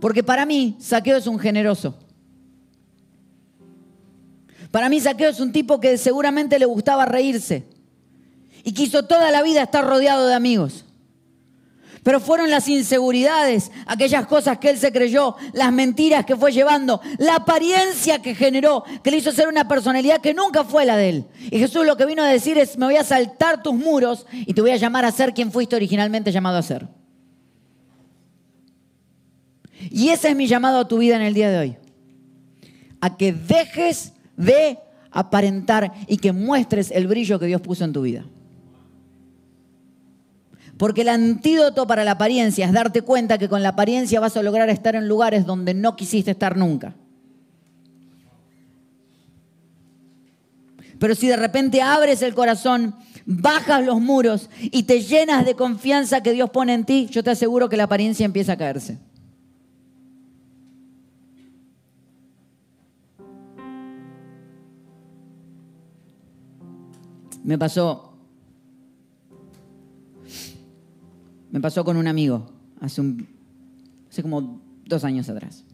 Porque 0.00 0.24
para 0.24 0.46
mí, 0.46 0.76
Saqueo 0.80 1.16
es 1.16 1.26
un 1.26 1.38
generoso. 1.38 1.94
Para 4.70 4.88
mí, 4.88 5.00
Saqueo 5.00 5.30
es 5.30 5.38
un 5.38 5.52
tipo 5.52 5.78
que 5.78 5.96
seguramente 5.98 6.58
le 6.58 6.64
gustaba 6.64 7.04
reírse 7.04 7.68
y 8.64 8.72
quiso 8.72 9.04
toda 9.04 9.30
la 9.30 9.42
vida 9.42 9.62
estar 9.62 9.84
rodeado 9.84 10.26
de 10.26 10.34
amigos. 10.34 10.86
Pero 12.02 12.18
fueron 12.18 12.50
las 12.50 12.68
inseguridades, 12.68 13.70
aquellas 13.86 14.26
cosas 14.26 14.58
que 14.58 14.70
él 14.70 14.78
se 14.78 14.90
creyó, 14.90 15.36
las 15.52 15.72
mentiras 15.72 16.24
que 16.24 16.34
fue 16.34 16.50
llevando, 16.50 17.00
la 17.18 17.36
apariencia 17.36 18.20
que 18.20 18.34
generó, 18.34 18.82
que 19.04 19.10
le 19.12 19.18
hizo 19.18 19.30
ser 19.30 19.46
una 19.46 19.68
personalidad 19.68 20.20
que 20.20 20.34
nunca 20.34 20.64
fue 20.64 20.84
la 20.84 20.96
de 20.96 21.08
él. 21.08 21.24
Y 21.50 21.58
Jesús 21.58 21.86
lo 21.86 21.96
que 21.96 22.06
vino 22.06 22.22
a 22.24 22.26
decir 22.26 22.58
es, 22.58 22.76
me 22.76 22.86
voy 22.86 22.96
a 22.96 23.04
saltar 23.04 23.62
tus 23.62 23.74
muros 23.74 24.26
y 24.32 24.52
te 24.52 24.60
voy 24.60 24.72
a 24.72 24.76
llamar 24.76 25.04
a 25.04 25.12
ser 25.12 25.32
quien 25.32 25.52
fuiste 25.52 25.76
originalmente 25.76 26.32
llamado 26.32 26.58
a 26.58 26.62
ser. 26.62 26.88
Y 29.90 30.08
ese 30.08 30.30
es 30.30 30.36
mi 30.36 30.48
llamado 30.48 30.80
a 30.80 30.88
tu 30.88 30.98
vida 30.98 31.14
en 31.14 31.22
el 31.22 31.34
día 31.34 31.50
de 31.50 31.58
hoy. 31.58 31.76
A 33.00 33.16
que 33.16 33.32
dejes 33.32 34.12
de 34.36 34.78
aparentar 35.12 35.92
y 36.08 36.16
que 36.16 36.32
muestres 36.32 36.90
el 36.90 37.06
brillo 37.06 37.38
que 37.38 37.46
Dios 37.46 37.60
puso 37.60 37.84
en 37.84 37.92
tu 37.92 38.02
vida. 38.02 38.24
Porque 40.82 41.02
el 41.02 41.10
antídoto 41.10 41.86
para 41.86 42.02
la 42.02 42.10
apariencia 42.10 42.66
es 42.66 42.72
darte 42.72 43.02
cuenta 43.02 43.38
que 43.38 43.48
con 43.48 43.62
la 43.62 43.68
apariencia 43.68 44.18
vas 44.18 44.36
a 44.36 44.42
lograr 44.42 44.68
estar 44.68 44.96
en 44.96 45.06
lugares 45.06 45.46
donde 45.46 45.74
no 45.74 45.94
quisiste 45.94 46.32
estar 46.32 46.56
nunca. 46.56 46.96
Pero 50.98 51.14
si 51.14 51.28
de 51.28 51.36
repente 51.36 51.80
abres 51.80 52.20
el 52.22 52.34
corazón 52.34 52.96
bajas 53.26 53.84
los 53.86 54.00
muros 54.00 54.50
y 54.60 54.82
te 54.82 55.02
llenas 55.02 55.46
de 55.46 55.54
confianza 55.54 56.20
que 56.20 56.32
Dios 56.32 56.50
pone 56.50 56.74
en 56.74 56.84
ti, 56.84 57.06
yo 57.08 57.22
te 57.22 57.30
aseguro 57.30 57.68
que 57.68 57.76
la 57.76 57.84
apariencia 57.84 58.26
empieza 58.26 58.54
a 58.54 58.56
caerse. 58.56 58.98
Me 67.44 67.56
pasó. 67.56 68.11
Me 71.52 71.60
pasó 71.60 71.84
con 71.84 71.98
un 71.98 72.08
amigo 72.08 72.50
hace, 72.80 73.02
un, 73.02 73.28
hace 74.10 74.22
como 74.22 74.62
dos 74.86 75.04
años 75.04 75.28
atrás. 75.28 75.64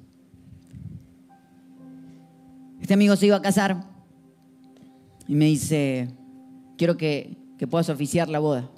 Este 2.80 2.94
amigo 2.94 3.14
se 3.14 3.26
iba 3.26 3.36
a 3.36 3.42
casar 3.42 3.84
y 5.28 5.36
me 5.36 5.44
dice, 5.44 6.08
quiero 6.76 6.96
que, 6.96 7.36
que 7.58 7.68
puedas 7.68 7.88
oficiar 7.90 8.28
la 8.28 8.40
boda. 8.40 8.68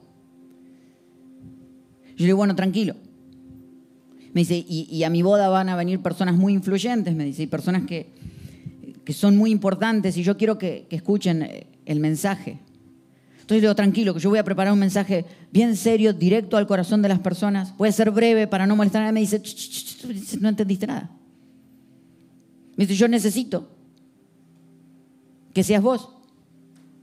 Yo 2.10 2.18
le 2.18 2.26
digo, 2.26 2.36
bueno, 2.36 2.54
tranquilo. 2.54 2.94
Me 4.34 4.42
dice, 4.42 4.56
y, 4.56 4.86
y, 4.90 5.04
a 5.04 5.10
mi 5.10 5.22
boda 5.22 5.48
van 5.48 5.70
a 5.70 5.76
venir 5.76 6.00
personas 6.00 6.36
muy 6.36 6.52
influyentes, 6.52 7.14
me 7.14 7.24
dice, 7.24 7.44
y 7.44 7.46
personas 7.46 7.86
que, 7.86 8.12
que 9.04 9.12
son 9.14 9.38
muy 9.38 9.50
importantes, 9.50 10.18
y 10.18 10.22
yo 10.22 10.36
quiero 10.36 10.58
que, 10.58 10.86
que 10.88 10.96
escuchen 10.96 11.48
el 11.86 11.98
mensaje. 11.98 12.60
Entonces 13.50 13.62
digo, 13.62 13.74
tranquilo, 13.74 14.14
que 14.14 14.20
yo 14.20 14.30
voy 14.30 14.38
a 14.38 14.44
preparar 14.44 14.72
un 14.72 14.78
mensaje 14.78 15.26
bien 15.50 15.74
serio, 15.74 16.12
directo 16.12 16.56
al 16.56 16.68
corazón 16.68 17.02
de 17.02 17.08
las 17.08 17.18
personas. 17.18 17.72
Puede 17.72 17.90
ser 17.90 18.12
breve 18.12 18.46
para 18.46 18.64
no 18.64 18.76
molestar 18.76 19.02
a 19.02 19.06
nadie. 19.06 19.14
Me 19.14 19.20
dice, 19.22 20.38
no 20.38 20.50
entendiste 20.50 20.86
nada. 20.86 21.10
Me 22.76 22.86
dice, 22.86 22.96
yo 22.96 23.08
necesito 23.08 23.68
que 25.52 25.64
seas 25.64 25.82
vos. 25.82 26.10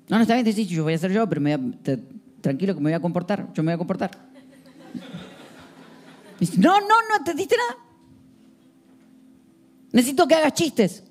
No, 0.07 0.15
no 0.15 0.21
está 0.21 0.35
bien, 0.35 0.45
decís, 0.45 0.69
yo 0.69 0.83
voy 0.83 0.93
a 0.93 0.97
ser 0.97 1.11
yo, 1.11 1.27
pero 1.27 1.41
me 1.41 1.57
voy 1.57 1.69
a, 1.69 1.83
te, 1.83 1.97
tranquilo 2.39 2.73
que 2.73 2.79
me 2.79 2.91
voy 2.91 2.95
a 2.95 3.01
comportar. 3.01 3.51
Yo 3.53 3.61
me 3.61 3.73
voy 3.73 3.75
a 3.75 3.77
comportar. 3.79 4.11
Me 4.93 5.01
dice, 6.39 6.57
no, 6.59 6.79
no, 6.79 6.87
no 7.09 7.17
entendiste 7.17 7.57
nada. 7.57 7.83
Necesito 9.91 10.25
que 10.25 10.35
hagas 10.35 10.53
chistes. 10.53 11.03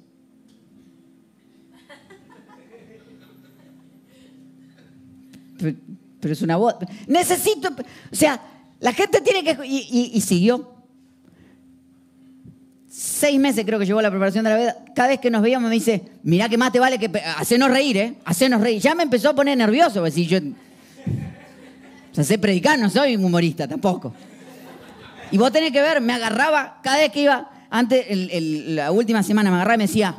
Pero, 5.59 6.33
es 6.33 6.43
una 6.43 6.57
voz. 6.57 6.75
Necesito. 7.07 7.71
O 8.13 8.17
sea, 8.17 8.41
la 8.81 8.93
gente 8.93 9.21
tiene 9.21 9.45
que. 9.45 9.67
Y, 9.67 10.21
siguió. 10.21 10.75
Seis 12.89 13.39
meses 13.39 13.65
creo 13.65 13.79
que 13.79 13.87
llevó 13.87 14.01
la 14.01 14.11
preparación 14.11 14.45
de 14.45 14.51
la 14.51 14.57
veda. 14.57 14.85
Cada 14.95 15.09
vez 15.09 15.21
que 15.21 15.31
nos 15.31 15.43
veíamos 15.43 15.69
me 15.69 15.75
dice: 15.75 16.03
Mirá 16.23 16.49
que 16.49 16.59
más 16.59 16.73
te 16.73 16.81
vale 16.81 16.99
que. 16.99 17.11
Hacenos 17.37 17.71
reír, 17.71 17.97
¿eh? 17.97 18.15
Hacenos 18.25 18.61
reír. 18.61 18.81
Ya 18.81 18.95
me 18.95 19.03
empezó 19.03 19.31
a 19.31 19.35
poner 19.35 19.57
nervioso. 19.57 20.03
Decir, 20.03 20.27
yo. 20.27 20.39
O 20.39 22.15
sea, 22.15 22.25
sé 22.25 22.39
predicar, 22.39 22.79
no 22.79 22.89
soy 22.89 23.17
un 23.17 23.25
humorista 23.25 23.69
tampoco. 23.69 24.15
Y 25.31 25.39
vos 25.39 25.53
tenés 25.53 25.73
que 25.73 25.83
ver, 25.83 26.01
me 26.01 26.13
agarraba 26.13 26.81
cada 26.83 26.99
vez 26.99 27.11
que 27.13 27.23
iba. 27.23 27.51
Antes, 27.69 28.07
la 28.69 28.93
última 28.93 29.23
semana 29.23 29.51
me 29.51 29.57
agarraba 29.57 29.75
y 29.75 29.79
me 29.79 29.87
decía: 29.87 30.17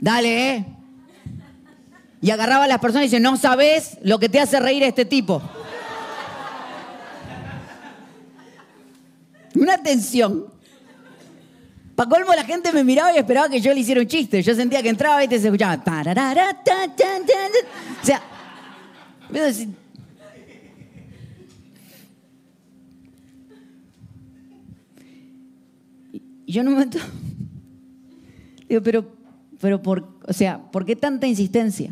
Dale, 0.00 0.54
¿eh? 0.54 0.64
Y 2.22 2.30
agarraba 2.30 2.64
a 2.64 2.68
las 2.68 2.80
personas 2.80 3.04
y 3.04 3.08
dice, 3.08 3.20
no 3.20 3.36
sabes 3.36 3.96
lo 4.02 4.18
que 4.18 4.28
te 4.28 4.40
hace 4.40 4.60
reír 4.60 4.82
este 4.82 5.04
tipo. 5.04 5.42
Una 9.54 9.82
tensión. 9.82 10.46
Para 11.94 12.08
colmo 12.08 12.34
la 12.34 12.44
gente 12.44 12.72
me 12.72 12.84
miraba 12.84 13.12
y 13.12 13.18
esperaba 13.18 13.48
que 13.48 13.60
yo 13.60 13.72
le 13.74 13.80
hiciera 13.80 14.00
un 14.00 14.06
chiste. 14.06 14.42
Yo 14.42 14.54
sentía 14.54 14.82
que 14.82 14.88
entraba 14.88 15.22
y 15.24 15.28
te 15.28 15.36
escuchaba. 15.36 15.82
O 18.02 18.04
sea, 18.04 18.22
y 26.46 26.52
yo 26.52 26.62
en 26.62 26.68
un 26.68 26.74
momento 26.74 26.98
digo, 28.68 28.82
pero 28.82 29.19
pero 29.60 29.82
por, 29.82 30.08
o 30.26 30.32
sea, 30.32 30.70
¿por 30.70 30.86
qué 30.86 30.96
tanta 30.96 31.26
insistencia? 31.26 31.90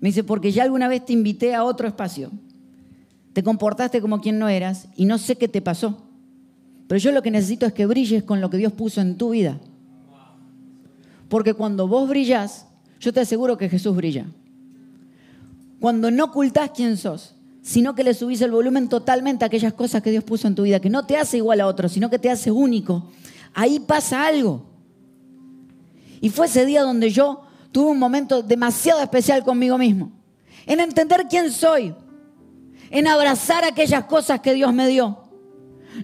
Me 0.00 0.08
dice, 0.08 0.24
porque 0.24 0.50
ya 0.50 0.64
alguna 0.64 0.88
vez 0.88 1.04
te 1.04 1.12
invité 1.12 1.54
a 1.54 1.62
otro 1.62 1.86
espacio. 1.86 2.30
Te 3.34 3.42
comportaste 3.42 4.00
como 4.00 4.20
quien 4.20 4.38
no 4.38 4.48
eras 4.48 4.88
y 4.96 5.04
no 5.04 5.18
sé 5.18 5.36
qué 5.36 5.46
te 5.46 5.62
pasó. 5.62 6.02
Pero 6.88 6.98
yo 6.98 7.12
lo 7.12 7.22
que 7.22 7.30
necesito 7.30 7.66
es 7.66 7.72
que 7.72 7.86
brilles 7.86 8.24
con 8.24 8.40
lo 8.40 8.50
que 8.50 8.56
Dios 8.56 8.72
puso 8.72 9.00
en 9.00 9.16
tu 9.16 9.30
vida. 9.30 9.60
Porque 11.28 11.54
cuando 11.54 11.86
vos 11.86 12.08
brillás, 12.08 12.66
yo 12.98 13.12
te 13.12 13.20
aseguro 13.20 13.56
que 13.56 13.68
Jesús 13.68 13.94
brilla. 13.94 14.26
Cuando 15.80 16.10
no 16.10 16.24
ocultás 16.24 16.70
quién 16.74 16.96
sos, 16.96 17.34
sino 17.62 17.94
que 17.94 18.04
le 18.04 18.14
subís 18.14 18.40
el 18.40 18.50
volumen 18.50 18.88
totalmente 18.88 19.44
a 19.44 19.46
aquellas 19.46 19.72
cosas 19.72 20.02
que 20.02 20.10
Dios 20.10 20.24
puso 20.24 20.48
en 20.48 20.54
tu 20.54 20.62
vida, 20.62 20.80
que 20.80 20.90
no 20.90 21.06
te 21.06 21.16
hace 21.16 21.36
igual 21.36 21.60
a 21.60 21.66
otros, 21.66 21.92
sino 21.92 22.10
que 22.10 22.18
te 22.18 22.30
hace 22.30 22.50
único, 22.50 23.10
ahí 23.54 23.80
pasa 23.80 24.26
algo. 24.26 24.71
Y 26.22 26.30
fue 26.30 26.46
ese 26.46 26.64
día 26.64 26.82
donde 26.82 27.10
yo 27.10 27.42
tuve 27.72 27.90
un 27.90 27.98
momento 27.98 28.42
demasiado 28.42 29.02
especial 29.02 29.42
conmigo 29.42 29.76
mismo. 29.76 30.12
En 30.66 30.78
entender 30.78 31.26
quién 31.28 31.50
soy. 31.50 31.92
En 32.90 33.08
abrazar 33.08 33.64
aquellas 33.64 34.04
cosas 34.04 34.40
que 34.40 34.54
Dios 34.54 34.72
me 34.72 34.86
dio. 34.86 35.18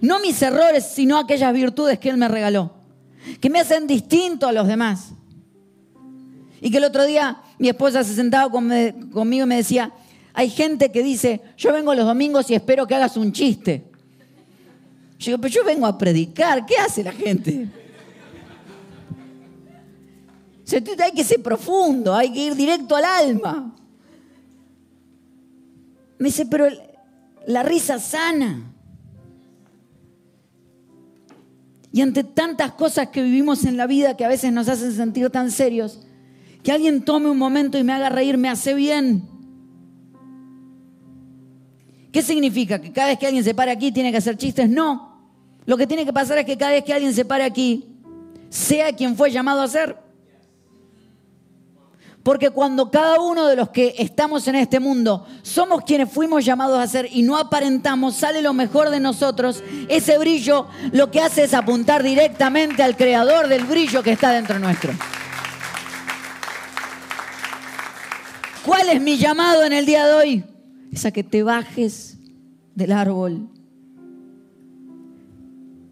No 0.01 0.19
mis 0.19 0.39
errores, 0.41 0.85
sino 0.93 1.17
aquellas 1.17 1.53
virtudes 1.53 1.99
que 1.99 2.09
Él 2.09 2.17
me 2.17 2.27
regaló. 2.27 2.73
Que 3.39 3.49
me 3.49 3.61
hacen 3.61 3.87
distinto 3.87 4.45
a 4.45 4.51
los 4.51 4.67
demás. 4.67 5.13
Y 6.59 6.69
que 6.69 6.77
el 6.77 6.83
otro 6.83 7.05
día 7.05 7.41
mi 7.57 7.69
esposa 7.69 8.03
se 8.03 8.13
sentaba 8.13 8.51
conmigo 8.51 9.45
y 9.45 9.47
me 9.47 9.55
decía, 9.55 9.93
hay 10.33 10.49
gente 10.49 10.91
que 10.91 11.01
dice, 11.01 11.41
yo 11.55 11.71
vengo 11.71 11.95
los 11.95 12.05
domingos 12.05 12.51
y 12.51 12.55
espero 12.55 12.85
que 12.85 12.95
hagas 12.95 13.15
un 13.15 13.31
chiste. 13.31 13.85
Yo 15.17 15.31
digo, 15.31 15.37
pero 15.39 15.53
yo 15.53 15.63
vengo 15.63 15.85
a 15.85 15.97
predicar, 15.97 16.65
¿qué 16.65 16.75
hace 16.75 17.05
la 17.05 17.13
gente? 17.13 17.69
Hay 20.75 21.11
que 21.11 21.23
ser 21.23 21.41
profundo, 21.41 22.13
hay 22.13 22.31
que 22.31 22.45
ir 22.45 22.55
directo 22.55 22.95
al 22.95 23.05
alma. 23.05 23.75
Me 26.17 26.27
dice, 26.27 26.45
pero 26.45 26.67
la 27.47 27.63
risa 27.63 27.97
sana. 27.97 28.73
Y 31.91 32.01
ante 32.01 32.23
tantas 32.23 32.73
cosas 32.73 33.07
que 33.09 33.23
vivimos 33.23 33.65
en 33.65 33.77
la 33.77 33.87
vida 33.87 34.15
que 34.15 34.25
a 34.25 34.27
veces 34.27 34.53
nos 34.53 34.69
hacen 34.69 34.93
sentir 34.93 35.29
tan 35.29 35.49
serios, 35.49 36.01
que 36.61 36.71
alguien 36.71 37.03
tome 37.03 37.29
un 37.29 37.37
momento 37.37 37.77
y 37.77 37.83
me 37.83 37.93
haga 37.93 38.09
reír 38.09 38.37
me 38.37 38.49
hace 38.49 38.73
bien. 38.73 39.27
¿Qué 42.11 42.21
significa? 42.21 42.79
¿Que 42.79 42.91
cada 42.91 43.07
vez 43.07 43.19
que 43.19 43.27
alguien 43.27 43.43
se 43.43 43.53
para 43.53 43.71
aquí 43.71 43.91
tiene 43.91 44.11
que 44.11 44.17
hacer 44.17 44.37
chistes? 44.37 44.69
No. 44.69 45.17
Lo 45.65 45.77
que 45.77 45.87
tiene 45.87 46.05
que 46.05 46.13
pasar 46.13 46.37
es 46.39 46.45
que 46.45 46.57
cada 46.57 46.71
vez 46.71 46.83
que 46.83 46.93
alguien 46.93 47.13
se 47.13 47.25
para 47.25 47.45
aquí, 47.45 47.87
sea 48.49 48.91
quien 48.93 49.15
fue 49.15 49.31
llamado 49.31 49.61
a 49.61 49.67
ser. 49.67 50.08
Porque 52.29 52.51
cuando 52.51 52.91
cada 52.91 53.19
uno 53.19 53.47
de 53.47 53.55
los 53.55 53.69
que 53.69 53.95
estamos 53.97 54.47
en 54.47 54.53
este 54.53 54.79
mundo 54.79 55.25
somos 55.41 55.83
quienes 55.83 56.11
fuimos 56.11 56.45
llamados 56.45 56.77
a 56.77 56.85
ser 56.85 57.09
y 57.11 57.23
no 57.23 57.35
aparentamos, 57.35 58.17
sale 58.17 58.43
lo 58.43 58.53
mejor 58.53 58.91
de 58.91 58.99
nosotros, 58.99 59.63
ese 59.87 60.19
brillo 60.19 60.67
lo 60.91 61.09
que 61.09 61.21
hace 61.21 61.45
es 61.45 61.55
apuntar 61.55 62.03
directamente 62.03 62.83
al 62.83 62.95
creador 62.95 63.47
del 63.47 63.63
brillo 63.63 64.03
que 64.03 64.11
está 64.11 64.31
dentro 64.31 64.59
nuestro. 64.59 64.93
¿Cuál 68.63 68.89
es 68.89 69.01
mi 69.01 69.17
llamado 69.17 69.65
en 69.65 69.73
el 69.73 69.87
día 69.87 70.05
de 70.05 70.13
hoy? 70.13 70.43
Es 70.91 71.07
a 71.07 71.11
que 71.11 71.23
te 71.23 71.41
bajes 71.41 72.19
del 72.75 72.91
árbol. 72.91 73.49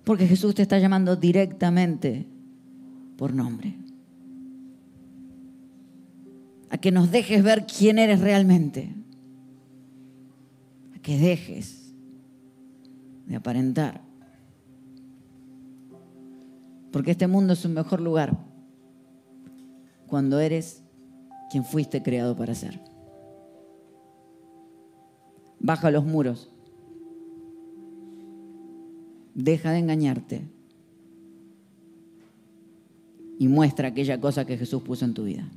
Porque 0.03 0.27
Jesús 0.27 0.53
te 0.53 0.61
está 0.61 0.77
llamando 0.77 1.15
directamente 1.15 2.27
por 3.17 3.33
nombre 3.33 3.86
a 6.69 6.77
que 6.77 6.91
nos 6.91 7.11
dejes 7.11 7.43
ver 7.43 7.65
quién 7.65 7.97
eres 7.97 8.19
realmente, 8.19 8.93
a 10.95 10.99
que 10.99 11.17
dejes 11.17 11.93
de 13.25 13.35
aparentar. 13.35 14.01
Porque 16.91 17.11
este 17.11 17.27
mundo 17.27 17.53
es 17.53 17.63
un 17.65 17.73
mejor 17.73 18.01
lugar 18.01 18.37
cuando 20.07 20.39
eres 20.39 20.83
quien 21.49 21.63
fuiste 21.63 22.01
creado 22.01 22.35
para 22.35 22.55
ser. 22.55 22.79
Baja 25.59 25.91
los 25.91 26.05
muros. 26.05 26.49
Deja 29.33 29.71
de 29.71 29.79
engañarte. 29.79 30.41
Y 33.39 33.47
muestra 33.47 33.89
aquella 33.89 34.19
cosa 34.19 34.45
que 34.45 34.57
Jesús 34.57 34.81
puso 34.81 35.05
en 35.05 35.13
tu 35.13 35.25
vida. 35.25 35.47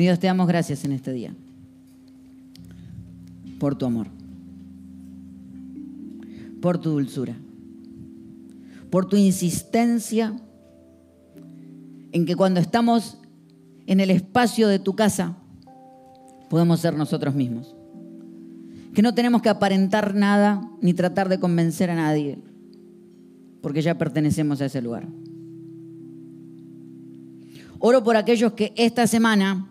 Dios, 0.00 0.18
te 0.18 0.26
damos 0.26 0.46
gracias 0.48 0.84
en 0.84 0.92
este 0.92 1.12
día 1.12 1.34
por 3.58 3.76
tu 3.76 3.84
amor, 3.84 4.06
por 6.62 6.78
tu 6.78 6.90
dulzura, 6.90 7.36
por 8.90 9.06
tu 9.06 9.16
insistencia 9.16 10.34
en 12.12 12.24
que 12.24 12.34
cuando 12.34 12.58
estamos 12.60 13.18
en 13.86 14.00
el 14.00 14.10
espacio 14.10 14.68
de 14.68 14.78
tu 14.78 14.94
casa, 14.94 15.36
podemos 16.48 16.80
ser 16.80 16.96
nosotros 16.96 17.34
mismos. 17.34 17.74
Que 18.94 19.02
no 19.02 19.14
tenemos 19.14 19.42
que 19.42 19.48
aparentar 19.50 20.14
nada 20.14 20.68
ni 20.80 20.94
tratar 20.94 21.28
de 21.28 21.38
convencer 21.38 21.90
a 21.90 21.94
nadie, 21.94 22.38
porque 23.60 23.82
ya 23.82 23.98
pertenecemos 23.98 24.60
a 24.60 24.66
ese 24.66 24.80
lugar. 24.80 25.06
Oro 27.78 28.02
por 28.02 28.16
aquellos 28.16 28.54
que 28.54 28.72
esta 28.76 29.06
semana 29.06 29.69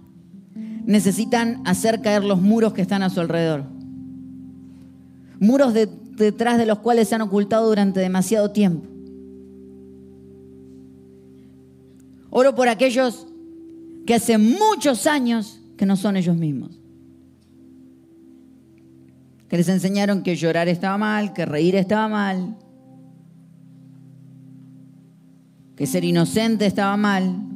necesitan 0.89 1.61
hacer 1.65 2.01
caer 2.01 2.23
los 2.23 2.41
muros 2.41 2.73
que 2.73 2.81
están 2.81 3.03
a 3.03 3.11
su 3.11 3.19
alrededor. 3.19 3.63
Muros 5.39 5.75
detrás 5.75 6.57
de 6.57 6.65
los 6.65 6.79
cuales 6.79 7.07
se 7.07 7.13
han 7.13 7.21
ocultado 7.21 7.67
durante 7.67 7.99
demasiado 7.99 8.49
tiempo. 8.49 8.87
Oro 12.31 12.55
por 12.55 12.69
aquellos 12.69 13.27
que 14.07 14.15
hace 14.15 14.39
muchos 14.39 15.05
años 15.05 15.61
que 15.77 15.85
no 15.85 15.95
son 15.95 16.17
ellos 16.17 16.35
mismos. 16.35 16.79
Que 19.47 19.57
les 19.57 19.69
enseñaron 19.69 20.23
que 20.23 20.35
llorar 20.35 20.67
estaba 20.69 20.97
mal, 20.97 21.33
que 21.33 21.45
reír 21.45 21.75
estaba 21.75 22.07
mal, 22.07 22.57
que 25.75 25.85
ser 25.85 26.03
inocente 26.03 26.65
estaba 26.65 26.97
mal, 26.97 27.48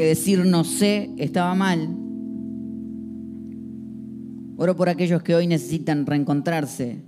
que 0.00 0.06
decir 0.06 0.46
no 0.46 0.64
sé 0.64 1.10
estaba 1.18 1.54
mal. 1.54 1.94
Oro 4.56 4.74
por 4.74 4.88
aquellos 4.88 5.22
que 5.22 5.34
hoy 5.34 5.46
necesitan 5.46 6.06
reencontrarse 6.06 7.02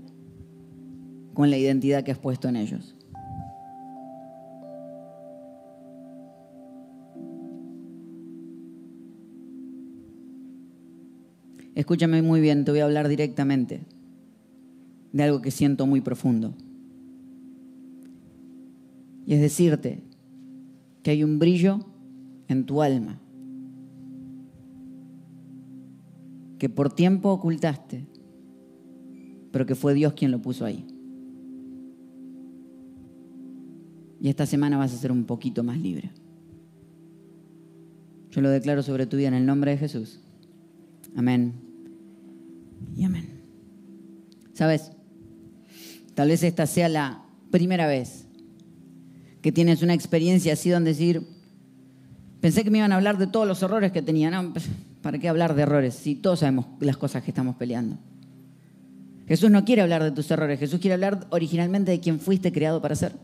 con 1.33 1.49
la 1.49 1.57
identidad 1.57 2.05
que 2.05 2.11
has 2.11 2.19
puesto 2.19 2.51
en 2.51 2.57
ellos. 2.57 2.95
Escúchame 11.75 12.21
muy 12.21 12.43
bien, 12.43 12.67
te 12.67 12.73
voy 12.73 12.81
a 12.81 12.85
hablar 12.85 13.09
directamente 13.09 13.87
de 15.15 15.23
algo 15.23 15.41
que 15.41 15.51
siento 15.51 15.87
muy 15.87 16.03
profundo. 16.03 16.53
Y 19.27 19.33
es 19.33 19.41
decirte 19.41 20.03
que 21.03 21.13
hay 21.13 21.25
un 21.25 21.39
brillo 21.39 21.87
en 22.53 22.65
tu 22.65 22.83
alma 22.83 23.19
que 26.63 26.69
por 26.69 26.95
tiempo 26.95 27.33
ocultaste, 27.33 28.07
pero 29.51 29.67
que 29.67 29.75
fue 29.75 29.95
Dios 29.95 30.13
quien 30.13 30.31
lo 30.31 30.41
puso 30.41 30.65
ahí. 30.65 30.87
Y 34.21 34.29
esta 34.29 34.47
semana 34.47 34.79
vas 34.79 34.95
a 34.95 34.97
ser 34.97 35.11
un 35.11 35.25
poquito 35.25 35.65
más 35.65 35.77
libre. 35.77 36.13
Yo 38.31 38.41
lo 38.41 38.49
declaro 38.49 38.85
sobre 38.85 39.07
tu 39.07 39.17
vida 39.17 39.27
en 39.27 39.35
el 39.35 39.45
nombre 39.45 39.73
de 39.73 39.79
Jesús. 39.79 40.21
Amén. 41.17 41.55
Y 42.95 43.03
amén. 43.03 43.43
¿Sabes? 44.53 44.93
Tal 46.15 46.29
vez 46.29 46.45
esta 46.45 46.69
sea 46.69 46.89
la 46.89 47.25
primera 47.51 47.89
vez 47.89 48.29
que 49.41 49.51
tienes 49.51 49.83
una 49.83 49.95
experiencia 49.95 50.53
así 50.53 50.71
donde 50.71 50.91
decir, 50.91 51.27
pensé 52.43 52.65
que 52.65 52.71
me 52.71 52.79
iban 52.79 52.93
a 52.93 52.97
hablar 52.97 53.17
de 53.17 53.29
todos 53.29 53.47
los 53.47 53.63
errores 53.63 53.93
que 53.93 54.03
tenía. 54.03 54.31
No, 54.31 54.53
¿para 55.01 55.19
qué 55.19 55.29
hablar 55.29 55.55
de 55.55 55.63
errores 55.63 55.95
si 55.95 56.17
todos 56.17 56.41
sabemos 56.41 56.67
las 56.81 56.99
cosas 56.99 57.23
que 57.23 57.31
estamos 57.31 57.57
peleando? 57.57 57.97
Jesús 59.29 59.51
no 59.51 59.65
quiere 59.65 59.81
hablar 59.81 60.03
de 60.03 60.11
tus 60.11 60.31
errores, 60.31 60.59
Jesús 60.59 60.81
quiere 60.81 60.95
hablar 60.95 61.27
originalmente 61.31 61.93
de 61.93 62.01
quién 62.01 62.19
fuiste 62.19 62.53
creado 62.53 62.83
para 62.83 62.97
ser. 62.97 63.15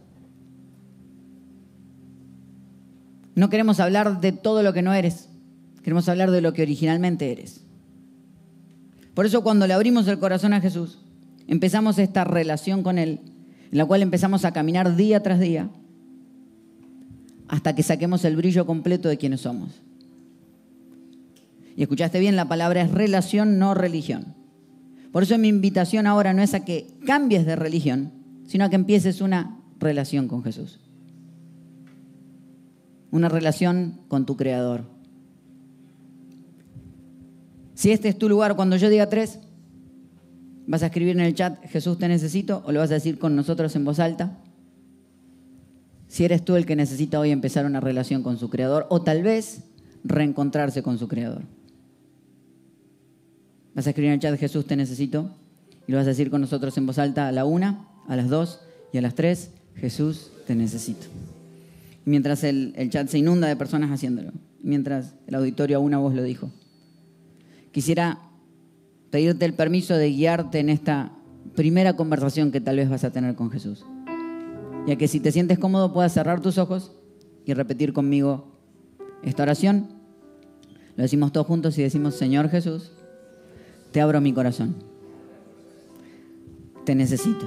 No 3.34 3.50
queremos 3.50 3.80
hablar 3.80 4.20
de 4.20 4.32
todo 4.32 4.62
lo 4.62 4.72
que 4.72 4.82
no 4.82 4.94
eres, 4.94 5.28
queremos 5.82 6.08
hablar 6.08 6.30
de 6.30 6.40
lo 6.40 6.52
que 6.52 6.62
originalmente 6.62 7.30
eres. 7.32 7.64
Por 9.14 9.26
eso 9.26 9.42
cuando 9.42 9.66
le 9.66 9.74
abrimos 9.74 10.06
el 10.06 10.20
corazón 10.20 10.52
a 10.52 10.60
Jesús, 10.60 11.00
empezamos 11.48 11.98
esta 11.98 12.22
relación 12.22 12.84
con 12.84 12.98
Él, 12.98 13.20
en 13.70 13.78
la 13.78 13.84
cual 13.84 14.02
empezamos 14.02 14.44
a 14.44 14.52
caminar 14.52 14.94
día 14.94 15.24
tras 15.24 15.40
día, 15.40 15.70
hasta 17.48 17.74
que 17.74 17.82
saquemos 17.82 18.24
el 18.24 18.36
brillo 18.36 18.66
completo 18.66 19.08
de 19.08 19.18
quienes 19.18 19.40
somos. 19.40 19.82
Y 21.76 21.82
escuchaste 21.82 22.20
bien, 22.20 22.36
la 22.36 22.48
palabra 22.48 22.82
es 22.82 22.90
relación, 22.90 23.58
no 23.58 23.74
religión. 23.74 24.34
Por 25.12 25.22
eso 25.22 25.38
mi 25.38 25.48
invitación 25.48 26.06
ahora 26.06 26.34
no 26.34 26.42
es 26.42 26.54
a 26.54 26.64
que 26.64 26.86
cambies 27.06 27.46
de 27.46 27.56
religión, 27.56 28.12
sino 28.46 28.64
a 28.64 28.70
que 28.70 28.76
empieces 28.76 29.20
una 29.20 29.60
relación 29.78 30.28
con 30.28 30.42
Jesús. 30.42 30.80
Una 33.10 33.28
relación 33.28 34.00
con 34.08 34.26
tu 34.26 34.36
Creador 34.36 34.98
si 37.78 37.92
este 37.92 38.08
es 38.08 38.18
tu 38.18 38.28
lugar, 38.28 38.56
cuando 38.56 38.74
yo 38.74 38.90
diga 38.90 39.08
tres, 39.08 39.38
vas 40.66 40.82
a 40.82 40.86
escribir 40.86 41.14
en 41.14 41.20
el 41.20 41.36
chat, 41.36 41.64
Jesús 41.66 41.96
te 41.96 42.08
necesito, 42.08 42.60
o 42.66 42.72
lo 42.72 42.80
vas 42.80 42.90
a 42.90 42.94
decir 42.94 43.20
con 43.20 43.36
nosotros 43.36 43.76
en 43.76 43.84
voz 43.84 44.00
alta. 44.00 44.36
Si 46.08 46.24
eres 46.24 46.44
tú 46.44 46.56
el 46.56 46.66
que 46.66 46.76
necesita 46.76 47.20
hoy 47.20 47.30
empezar 47.30 47.66
una 47.66 47.80
relación 47.80 48.22
con 48.22 48.38
su 48.38 48.50
Creador, 48.50 48.86
o 48.90 49.02
tal 49.02 49.22
vez 49.22 49.64
reencontrarse 50.04 50.82
con 50.82 50.98
su 50.98 51.06
Creador. 51.06 51.42
Vas 53.74 53.86
a 53.86 53.90
escribir 53.90 54.08
en 54.08 54.14
el 54.14 54.20
chat, 54.20 54.38
Jesús 54.38 54.66
te 54.66 54.76
necesito, 54.76 55.30
y 55.86 55.92
lo 55.92 55.98
vas 55.98 56.06
a 56.06 56.10
decir 56.10 56.30
con 56.30 56.40
nosotros 56.40 56.76
en 56.78 56.86
voz 56.86 56.98
alta 56.98 57.28
a 57.28 57.32
la 57.32 57.44
una, 57.44 57.86
a 58.08 58.16
las 58.16 58.28
dos 58.28 58.60
y 58.92 58.98
a 58.98 59.02
las 59.02 59.14
tres, 59.14 59.50
Jesús 59.76 60.30
te 60.46 60.54
necesito. 60.54 61.06
mientras 62.04 62.42
el, 62.42 62.72
el 62.76 62.90
chat 62.90 63.08
se 63.08 63.18
inunda 63.18 63.48
de 63.48 63.56
personas 63.56 63.90
haciéndolo, 63.90 64.32
mientras 64.62 65.14
el 65.26 65.34
auditorio 65.34 65.76
a 65.76 65.80
una 65.80 65.98
voz 65.98 66.14
lo 66.14 66.22
dijo 66.22 66.50
quisiera 67.78 68.18
pedirte 69.10 69.44
el 69.44 69.54
permiso 69.54 69.94
de 69.94 70.10
guiarte 70.10 70.58
en 70.58 70.68
esta 70.68 71.12
primera 71.54 71.94
conversación 71.94 72.50
que 72.50 72.60
tal 72.60 72.76
vez 72.76 72.88
vas 72.88 73.04
a 73.04 73.10
tener 73.10 73.34
con 73.34 73.50
Jesús. 73.50 73.84
Ya 74.88 74.96
que 74.96 75.06
si 75.06 75.20
te 75.20 75.32
sientes 75.32 75.58
cómodo 75.58 75.92
puedas 75.92 76.14
cerrar 76.14 76.40
tus 76.40 76.56
ojos 76.56 76.92
y 77.44 77.52
repetir 77.52 77.92
conmigo 77.92 78.48
esta 79.22 79.42
oración. 79.42 79.90
Lo 80.96 81.02
decimos 81.02 81.30
todos 81.30 81.46
juntos 81.46 81.76
y 81.76 81.82
decimos, 81.82 82.14
Señor 82.14 82.48
Jesús, 82.48 82.90
te 83.92 84.00
abro 84.00 84.22
mi 84.22 84.32
corazón. 84.32 84.82
Te 86.86 86.94
necesito. 86.94 87.46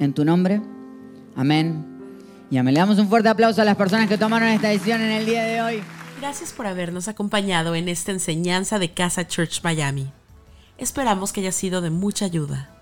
En 0.00 0.14
tu 0.14 0.24
nombre, 0.24 0.62
amén. 1.36 1.84
Y 2.50 2.56
amén. 2.56 2.72
Le 2.72 2.80
damos 2.80 2.98
un 2.98 3.08
fuerte 3.08 3.28
aplauso 3.28 3.60
a 3.60 3.66
las 3.66 3.76
personas 3.76 4.08
que 4.08 4.16
tomaron 4.16 4.48
esta 4.48 4.68
decisión 4.68 5.02
en 5.02 5.10
el 5.10 5.26
día 5.26 5.44
de 5.44 5.60
hoy. 5.60 5.82
Gracias 6.22 6.54
por 6.54 6.66
habernos 6.66 7.06
acompañado 7.06 7.74
en 7.74 7.90
esta 7.90 8.12
enseñanza 8.12 8.78
de 8.78 8.94
Casa 8.94 9.28
Church 9.28 9.62
Miami. 9.62 10.10
Esperamos 10.78 11.34
que 11.34 11.40
haya 11.40 11.52
sido 11.52 11.82
de 11.82 11.90
mucha 11.90 12.24
ayuda. 12.24 12.81